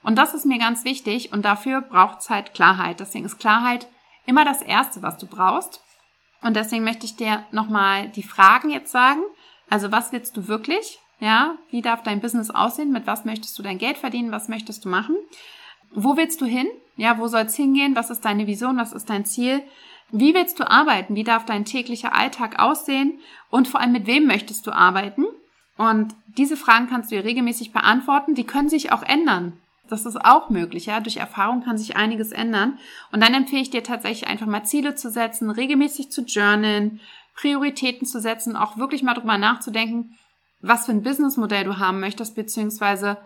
Und 0.03 0.19
das 0.19 0.35
ist 0.35 0.45
mir 0.45 0.59
ganz 0.59 0.85
wichtig 0.85 1.33
und 1.33 1.45
dafür 1.45 1.81
braucht 1.81 2.19
es 2.19 2.29
halt 2.29 2.53
Klarheit. 2.53 2.99
Deswegen 2.99 3.25
ist 3.25 3.39
Klarheit 3.39 3.87
immer 4.27 4.45
das 4.45 4.61
Erste, 4.61 5.01
was 5.01 5.17
du 5.17 5.25
brauchst. 5.25 5.81
Und 6.41 6.55
deswegen 6.55 6.83
möchte 6.83 7.05
ich 7.05 7.15
dir 7.15 7.43
nochmal 7.51 8.09
die 8.09 8.23
Fragen 8.23 8.69
jetzt 8.69 8.91
sagen. 8.91 9.21
Also 9.69 9.91
was 9.91 10.11
willst 10.11 10.35
du 10.37 10.47
wirklich? 10.47 10.99
Ja, 11.19 11.55
wie 11.69 11.81
darf 11.81 12.01
dein 12.01 12.21
Business 12.21 12.49
aussehen? 12.49 12.91
Mit 12.91 13.05
was 13.05 13.25
möchtest 13.25 13.57
du 13.59 13.63
dein 13.63 13.77
Geld 13.77 13.97
verdienen? 13.97 14.31
Was 14.31 14.47
möchtest 14.47 14.85
du 14.85 14.89
machen? 14.89 15.15
Wo 15.91 16.15
willst 16.15 16.39
du 16.39 16.45
hin? 16.45 16.67
Ja, 16.95 17.17
wo 17.17 17.27
soll 17.27 17.41
es 17.41 17.55
hingehen? 17.55 17.95
Was 17.95 18.09
ist 18.09 18.23
deine 18.23 18.47
Vision? 18.47 18.77
Was 18.77 18.93
ist 18.93 19.09
dein 19.09 19.25
Ziel? 19.25 19.61
Wie 20.11 20.33
willst 20.33 20.59
du 20.59 20.69
arbeiten? 20.69 21.15
Wie 21.15 21.23
darf 21.23 21.45
dein 21.45 21.65
täglicher 21.65 22.15
Alltag 22.15 22.59
aussehen? 22.59 23.19
Und 23.49 23.67
vor 23.67 23.79
allem, 23.79 23.91
mit 23.91 24.07
wem 24.07 24.25
möchtest 24.25 24.65
du 24.65 24.71
arbeiten? 24.71 25.25
Und 25.77 26.15
diese 26.25 26.57
Fragen 26.57 26.87
kannst 26.87 27.11
du 27.11 27.15
dir 27.15 27.23
regelmäßig 27.23 27.71
beantworten. 27.71 28.35
Die 28.35 28.45
können 28.45 28.69
sich 28.69 28.91
auch 28.91 29.03
ändern. 29.03 29.53
Das 29.89 30.05
ist 30.05 30.23
auch 30.23 30.49
möglich, 30.49 30.85
ja. 30.85 30.99
Durch 30.99 31.17
Erfahrung 31.17 31.63
kann 31.63 31.77
sich 31.77 31.97
einiges 31.97 32.31
ändern. 32.31 32.77
Und 33.11 33.21
dann 33.21 33.33
empfehle 33.33 33.61
ich 33.61 33.71
dir 33.71 33.83
tatsächlich 33.83 34.29
einfach 34.29 34.45
mal 34.45 34.63
Ziele 34.63 34.95
zu 34.95 35.09
setzen, 35.09 35.49
regelmäßig 35.49 36.11
zu 36.11 36.21
journalen, 36.21 37.01
Prioritäten 37.35 38.05
zu 38.05 38.19
setzen, 38.19 38.55
auch 38.55 38.77
wirklich 38.77 39.01
mal 39.01 39.13
drüber 39.13 39.37
nachzudenken, 39.37 40.17
was 40.61 40.85
für 40.85 40.91
ein 40.91 41.03
Businessmodell 41.03 41.63
du 41.63 41.77
haben 41.77 41.99
möchtest, 41.99 42.35
beziehungsweise 42.35 43.17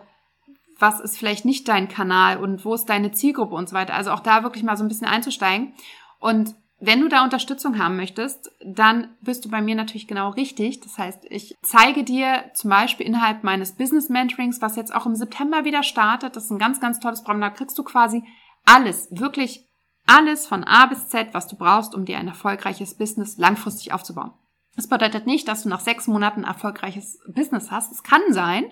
was 0.78 1.00
ist 1.00 1.18
vielleicht 1.18 1.44
nicht 1.44 1.68
dein 1.68 1.88
Kanal 1.88 2.38
und 2.38 2.64
wo 2.64 2.74
ist 2.74 2.86
deine 2.86 3.12
Zielgruppe 3.12 3.54
und 3.54 3.68
so 3.68 3.74
weiter. 3.74 3.94
Also 3.94 4.10
auch 4.10 4.20
da 4.20 4.42
wirklich 4.42 4.64
mal 4.64 4.76
so 4.76 4.84
ein 4.84 4.88
bisschen 4.88 5.06
einzusteigen. 5.06 5.74
Und 6.18 6.54
wenn 6.86 7.00
du 7.00 7.08
da 7.08 7.24
Unterstützung 7.24 7.78
haben 7.78 7.96
möchtest, 7.96 8.50
dann 8.64 9.08
bist 9.20 9.44
du 9.44 9.50
bei 9.50 9.62
mir 9.62 9.74
natürlich 9.74 10.06
genau 10.06 10.30
richtig. 10.30 10.80
Das 10.80 10.98
heißt, 10.98 11.26
ich 11.30 11.56
zeige 11.62 12.04
dir 12.04 12.50
zum 12.54 12.70
Beispiel 12.70 13.06
innerhalb 13.06 13.44
meines 13.44 13.72
Business 13.72 14.08
Mentorings, 14.08 14.60
was 14.60 14.76
jetzt 14.76 14.94
auch 14.94 15.06
im 15.06 15.14
September 15.14 15.64
wieder 15.64 15.82
startet. 15.82 16.36
Das 16.36 16.44
ist 16.44 16.50
ein 16.50 16.58
ganz, 16.58 16.80
ganz 16.80 17.00
tolles 17.00 17.22
Programm. 17.22 17.40
Da 17.40 17.50
kriegst 17.50 17.78
du 17.78 17.84
quasi 17.84 18.22
alles, 18.66 19.08
wirklich 19.10 19.66
alles 20.06 20.46
von 20.46 20.64
A 20.64 20.86
bis 20.86 21.08
Z, 21.08 21.32
was 21.32 21.46
du 21.48 21.56
brauchst, 21.56 21.94
um 21.94 22.04
dir 22.04 22.18
ein 22.18 22.28
erfolgreiches 22.28 22.96
Business 22.96 23.38
langfristig 23.38 23.92
aufzubauen. 23.92 24.32
Das 24.76 24.88
bedeutet 24.88 25.26
nicht, 25.26 25.48
dass 25.48 25.62
du 25.62 25.68
nach 25.68 25.80
sechs 25.80 26.06
Monaten 26.06 26.44
ein 26.44 26.50
erfolgreiches 26.50 27.18
Business 27.28 27.70
hast. 27.70 27.92
Es 27.92 28.02
kann 28.02 28.22
sein, 28.30 28.64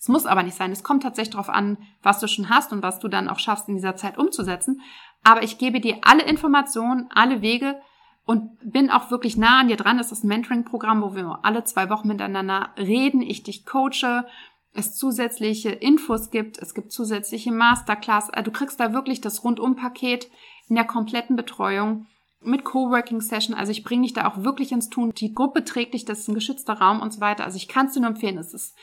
es 0.00 0.08
muss 0.08 0.24
aber 0.24 0.42
nicht 0.42 0.56
sein. 0.56 0.72
Es 0.72 0.82
kommt 0.82 1.02
tatsächlich 1.02 1.32
darauf 1.34 1.50
an, 1.50 1.76
was 2.02 2.20
du 2.20 2.26
schon 2.26 2.48
hast 2.48 2.72
und 2.72 2.82
was 2.82 3.00
du 3.00 3.08
dann 3.08 3.28
auch 3.28 3.38
schaffst, 3.38 3.68
in 3.68 3.74
dieser 3.74 3.96
Zeit 3.96 4.16
umzusetzen. 4.16 4.80
Aber 5.22 5.42
ich 5.42 5.58
gebe 5.58 5.80
dir 5.80 5.98
alle 6.02 6.22
Informationen, 6.22 7.08
alle 7.14 7.42
Wege 7.42 7.80
und 8.24 8.50
bin 8.62 8.90
auch 8.90 9.10
wirklich 9.10 9.36
nah 9.36 9.60
an 9.60 9.68
dir 9.68 9.76
dran. 9.76 9.98
Das 9.98 10.12
ist 10.12 10.24
ein 10.24 10.28
Mentoring-Programm, 10.28 11.02
wo 11.02 11.14
wir 11.14 11.40
alle 11.42 11.64
zwei 11.64 11.90
Wochen 11.90 12.08
miteinander 12.08 12.70
reden, 12.76 13.22
ich 13.22 13.42
dich 13.42 13.66
coache, 13.66 14.24
es 14.72 14.94
zusätzliche 14.94 15.70
Infos 15.70 16.30
gibt, 16.30 16.58
es 16.58 16.74
gibt 16.74 16.92
zusätzliche 16.92 17.50
Masterclass. 17.50 18.30
Also 18.30 18.50
du 18.50 18.56
kriegst 18.56 18.78
da 18.78 18.92
wirklich 18.92 19.20
das 19.20 19.42
Rundum-Paket 19.42 20.30
in 20.68 20.76
der 20.76 20.84
kompletten 20.84 21.34
Betreuung 21.34 22.06
mit 22.42 22.64
Coworking 22.64 23.20
Session. 23.20 23.54
Also 23.54 23.72
ich 23.72 23.82
bringe 23.82 24.02
dich 24.02 24.12
da 24.12 24.28
auch 24.28 24.44
wirklich 24.44 24.72
ins 24.72 24.88
Tun. 24.88 25.12
Die 25.12 25.34
Gruppe 25.34 25.64
trägt 25.64 25.94
dich, 25.94 26.04
das 26.04 26.20
ist 26.20 26.28
ein 26.28 26.34
geschützter 26.34 26.74
Raum 26.74 27.00
und 27.00 27.12
so 27.12 27.20
weiter. 27.20 27.44
Also 27.44 27.56
ich 27.56 27.68
kann 27.68 27.86
es 27.86 27.94
dir 27.94 28.00
nur 28.00 28.10
empfehlen. 28.10 28.38
Es 28.38 28.54
ist 28.54 28.76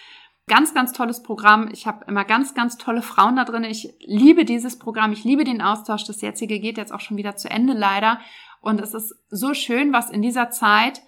Ganz, 0.50 0.74
ganz 0.74 0.94
tolles 0.94 1.24
Programm. 1.24 1.70
Ich 1.74 1.88
habe 1.88 2.06
immer 2.08 2.24
ganz, 2.24 2.54
ganz 2.54 2.78
tolle 2.78 3.02
Frauen 3.02 3.36
da 3.36 3.44
drin. 3.44 3.66
Ich 3.66 3.94
liebe 4.00 4.46
dieses 4.46 4.80
Programm. 4.80 5.12
Ich 5.12 5.26
liebe 5.26 5.44
den 5.44 5.62
Austausch. 5.62 6.06
Das 6.06 6.22
jetzige 6.22 6.60
geht 6.60 6.78
jetzt 6.78 6.94
auch 6.94 7.02
schon 7.02 7.18
wieder 7.18 7.36
zu 7.36 7.50
Ende 7.50 7.74
leider. 7.74 8.20
Und 8.62 8.80
es 8.80 8.94
ist 8.94 9.14
so 9.30 9.54
schön, 9.54 9.92
was 9.92 10.10
in 10.10 10.22
dieser 10.22 10.50
Zeit 10.50 11.02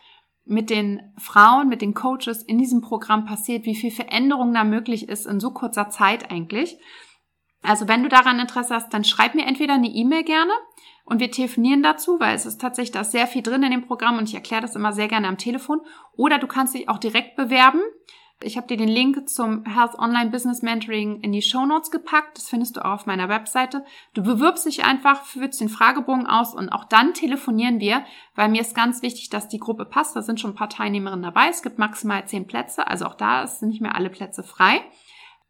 mit 0.43 0.69
den 0.69 1.13
Frauen, 1.17 1.69
mit 1.69 1.81
den 1.81 1.93
Coaches 1.93 2.43
in 2.43 2.57
diesem 2.57 2.81
Programm 2.81 3.25
passiert, 3.25 3.65
wie 3.65 3.75
viel 3.75 3.91
Veränderung 3.91 4.53
da 4.53 4.65
möglich 4.65 5.07
ist 5.07 5.25
in 5.25 5.39
so 5.39 5.51
kurzer 5.51 5.89
Zeit 5.89 6.31
eigentlich. 6.31 6.77
Also 7.61 7.87
wenn 7.87 8.03
du 8.03 8.09
daran 8.09 8.39
Interesse 8.39 8.75
hast, 8.75 8.93
dann 8.93 9.03
schreib 9.05 9.35
mir 9.35 9.45
entweder 9.45 9.75
eine 9.75 9.89
E-Mail 9.89 10.23
gerne 10.23 10.51
und 11.05 11.19
wir 11.19 11.31
telefonieren 11.31 11.83
dazu, 11.83 12.19
weil 12.19 12.35
es 12.35 12.45
ist 12.45 12.59
tatsächlich 12.59 12.91
da 12.91 13.03
sehr 13.03 13.27
viel 13.27 13.41
drin 13.41 13.63
in 13.63 13.71
dem 13.71 13.85
Programm 13.85 14.17
und 14.17 14.27
ich 14.27 14.35
erkläre 14.35 14.61
das 14.61 14.75
immer 14.75 14.91
sehr 14.91 15.07
gerne 15.07 15.27
am 15.27 15.37
Telefon. 15.37 15.81
Oder 16.17 16.39
du 16.39 16.47
kannst 16.47 16.73
dich 16.73 16.89
auch 16.89 16.97
direkt 16.97 17.35
bewerben. 17.35 17.81
Ich 18.41 18.55
habe 18.55 18.67
dir 18.67 18.77
den 18.77 18.87
Link 18.87 19.29
zum 19.29 19.65
Health 19.65 19.99
Online 19.99 20.29
Business 20.29 20.61
Mentoring 20.61 21.19
in 21.19 21.33
die 21.33 21.41
Show 21.41 21.65
Notes 21.65 21.91
gepackt. 21.91 22.37
Das 22.37 22.47
findest 22.47 22.77
du 22.77 22.85
auch 22.85 22.93
auf 22.93 23.05
meiner 23.05 23.27
Webseite. 23.27 23.83
Du 24.13 24.23
bewirbst 24.23 24.65
dich 24.65 24.85
einfach, 24.85 25.25
führst 25.25 25.59
den 25.59 25.67
Fragebogen 25.67 26.25
aus 26.25 26.55
und 26.55 26.69
auch 26.69 26.85
dann 26.85 27.13
telefonieren 27.13 27.81
wir, 27.81 28.05
weil 28.35 28.47
mir 28.47 28.61
ist 28.61 28.73
ganz 28.73 29.01
wichtig, 29.01 29.29
dass 29.29 29.49
die 29.49 29.59
Gruppe 29.59 29.83
passt. 29.83 30.15
Da 30.15 30.21
sind 30.21 30.39
schon 30.39 30.51
ein 30.51 30.55
paar 30.55 30.69
Teilnehmerinnen 30.69 31.23
dabei. 31.23 31.49
Es 31.49 31.63
gibt 31.63 31.79
maximal 31.79 32.25
zehn 32.27 32.47
Plätze, 32.47 32.87
also 32.87 33.07
auch 33.07 33.15
da 33.15 33.45
sind 33.45 33.69
nicht 33.69 33.81
mehr 33.81 33.95
alle 33.95 34.09
Plätze 34.09 34.41
frei. 34.41 34.83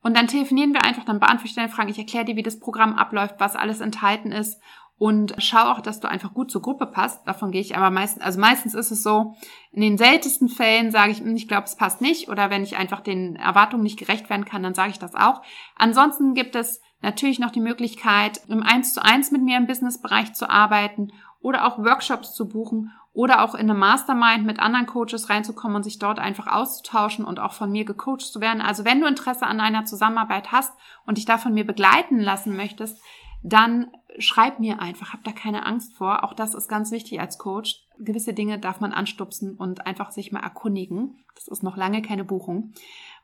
Und 0.01 0.17
dann 0.17 0.27
telefonieren 0.27 0.73
wir 0.73 0.83
einfach, 0.83 1.05
dann 1.05 1.19
beantworte 1.19 1.49
ich 1.49 1.55
deine 1.55 1.69
Fragen. 1.69 1.89
Ich 1.89 1.99
erkläre 1.99 2.25
dir, 2.25 2.37
wie 2.37 2.43
das 2.43 2.59
Programm 2.59 2.95
abläuft, 2.95 3.35
was 3.37 3.55
alles 3.55 3.81
enthalten 3.81 4.31
ist 4.31 4.59
und 4.99 5.33
schau 5.37 5.71
auch, 5.71 5.79
dass 5.79 6.01
du 6.01 6.09
einfach 6.09 6.33
gut 6.33 6.51
zur 6.51 6.61
Gruppe 6.61 6.85
passt. 6.85 7.25
Davon 7.25 7.51
gehe 7.51 7.61
ich 7.61 7.77
aber 7.77 7.89
meistens, 7.89 8.21
also 8.21 8.39
meistens 8.39 8.73
ist 8.73 8.91
es 8.91 9.01
so, 9.01 9.33
in 9.71 9.81
den 9.81 9.97
seltensten 9.97 10.49
Fällen 10.49 10.91
sage 10.91 11.13
ich, 11.13 11.19
hm, 11.19 11.35
ich 11.37 11.47
glaube, 11.47 11.63
es 11.63 11.77
passt 11.77 12.01
nicht 12.01 12.27
oder 12.27 12.49
wenn 12.49 12.63
ich 12.63 12.75
einfach 12.75 12.99
den 12.99 13.37
Erwartungen 13.37 13.83
nicht 13.83 13.97
gerecht 13.97 14.29
werden 14.29 14.43
kann, 14.43 14.61
dann 14.61 14.73
sage 14.73 14.91
ich 14.91 14.99
das 14.99 15.15
auch. 15.15 15.41
Ansonsten 15.77 16.33
gibt 16.33 16.53
es 16.55 16.81
natürlich 17.01 17.39
noch 17.39 17.51
die 17.51 17.61
Möglichkeit, 17.61 18.41
im 18.49 18.61
1 18.61 18.93
zu 18.93 19.03
1 19.03 19.31
mit 19.31 19.41
mir 19.41 19.57
im 19.57 19.67
Businessbereich 19.67 20.33
zu 20.33 20.49
arbeiten 20.49 21.13
oder 21.39 21.65
auch 21.65 21.77
Workshops 21.77 22.35
zu 22.35 22.49
buchen 22.49 22.91
oder 23.13 23.41
auch 23.41 23.55
in 23.55 23.61
eine 23.61 23.75
Mastermind 23.75 24.45
mit 24.45 24.59
anderen 24.59 24.85
Coaches 24.85 25.29
reinzukommen 25.29 25.77
und 25.77 25.83
sich 25.83 25.97
dort 25.97 26.19
einfach 26.19 26.47
auszutauschen 26.47 27.23
und 27.23 27.39
auch 27.39 27.53
von 27.53 27.71
mir 27.71 27.85
gecoacht 27.85 28.21
zu 28.21 28.41
werden. 28.41 28.61
Also 28.61 28.83
wenn 28.83 28.99
du 28.99 29.07
Interesse 29.07 29.47
an 29.47 29.61
einer 29.61 29.85
Zusammenarbeit 29.85 30.51
hast 30.51 30.73
und 31.05 31.17
dich 31.17 31.25
da 31.25 31.37
von 31.37 31.53
mir 31.53 31.65
begleiten 31.65 32.19
lassen 32.19 32.57
möchtest, 32.57 33.01
dann 33.43 33.87
schreib 34.17 34.59
mir 34.59 34.81
einfach, 34.81 35.13
hab 35.13 35.23
da 35.23 35.31
keine 35.31 35.65
Angst 35.65 35.95
vor. 35.95 36.23
Auch 36.23 36.33
das 36.33 36.53
ist 36.53 36.67
ganz 36.67 36.91
wichtig 36.91 37.19
als 37.19 37.37
Coach. 37.37 37.85
Gewisse 37.97 38.33
Dinge 38.33 38.59
darf 38.59 38.79
man 38.79 38.91
anstupsen 38.91 39.55
und 39.55 39.85
einfach 39.85 40.11
sich 40.11 40.31
mal 40.31 40.41
erkundigen. 40.41 41.23
Das 41.35 41.47
ist 41.47 41.63
noch 41.63 41.77
lange 41.77 42.01
keine 42.01 42.23
Buchung. 42.23 42.73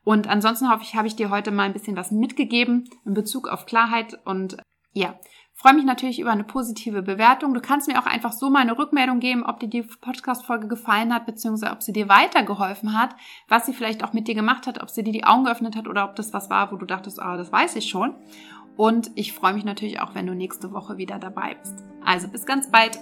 Und 0.04 0.28
ansonsten 0.28 0.70
hoffe 0.70 0.84
ich, 0.84 0.96
habe 0.96 1.08
ich 1.08 1.16
dir 1.16 1.30
heute 1.30 1.52
mal 1.52 1.64
ein 1.64 1.74
bisschen 1.74 1.98
was 1.98 2.12
mitgegeben 2.12 2.90
in 3.06 3.14
Bezug 3.14 3.48
auf 3.48 3.66
Klarheit 3.66 4.20
und 4.24 4.58
ja, 4.94 5.20
freue 5.54 5.74
mich 5.74 5.84
natürlich 5.84 6.20
über 6.20 6.32
eine 6.32 6.44
positive 6.44 7.02
Bewertung. 7.02 7.54
Du 7.54 7.60
kannst 7.60 7.88
mir 7.88 8.00
auch 8.00 8.06
einfach 8.06 8.32
so 8.32 8.50
mal 8.50 8.60
eine 8.60 8.78
Rückmeldung 8.78 9.20
geben, 9.20 9.44
ob 9.44 9.60
dir 9.60 9.68
die 9.68 9.82
Podcast-Folge 9.82 10.68
gefallen 10.68 11.14
hat, 11.14 11.26
beziehungsweise 11.26 11.74
ob 11.74 11.82
sie 11.82 11.92
dir 11.92 12.08
weitergeholfen 12.08 12.98
hat, 12.98 13.16
was 13.48 13.66
sie 13.66 13.74
vielleicht 13.74 14.04
auch 14.04 14.14
mit 14.14 14.28
dir 14.28 14.36
gemacht 14.36 14.68
hat, 14.68 14.82
ob 14.82 14.90
sie 14.90 15.04
dir 15.04 15.12
die 15.12 15.26
Augen 15.26 15.46
geöffnet 15.46 15.76
hat 15.76 15.88
oder 15.88 16.06
ob 16.06 16.16
das 16.16 16.34
was 16.34 16.50
war, 16.50 16.72
wo 16.72 16.78
du 16.78 16.86
dachtest, 16.86 17.22
ah, 17.22 17.36
das 17.36 17.52
weiß 17.52 17.76
ich 17.78 17.90
schon. 17.90 18.16
Und 18.78 19.12
ich 19.16 19.34
freue 19.34 19.54
mich 19.54 19.64
natürlich 19.64 20.02
auch, 20.02 20.16
wenn 20.16 20.28
du 20.28 20.36
nächste 20.36 20.72
Woche 20.74 20.98
wieder 20.98 21.20
dabei 21.20 21.56
bist. 21.56 21.76
Also 22.04 22.28
bis 22.28 22.46
ganz 22.46 22.70
bald. 22.70 23.00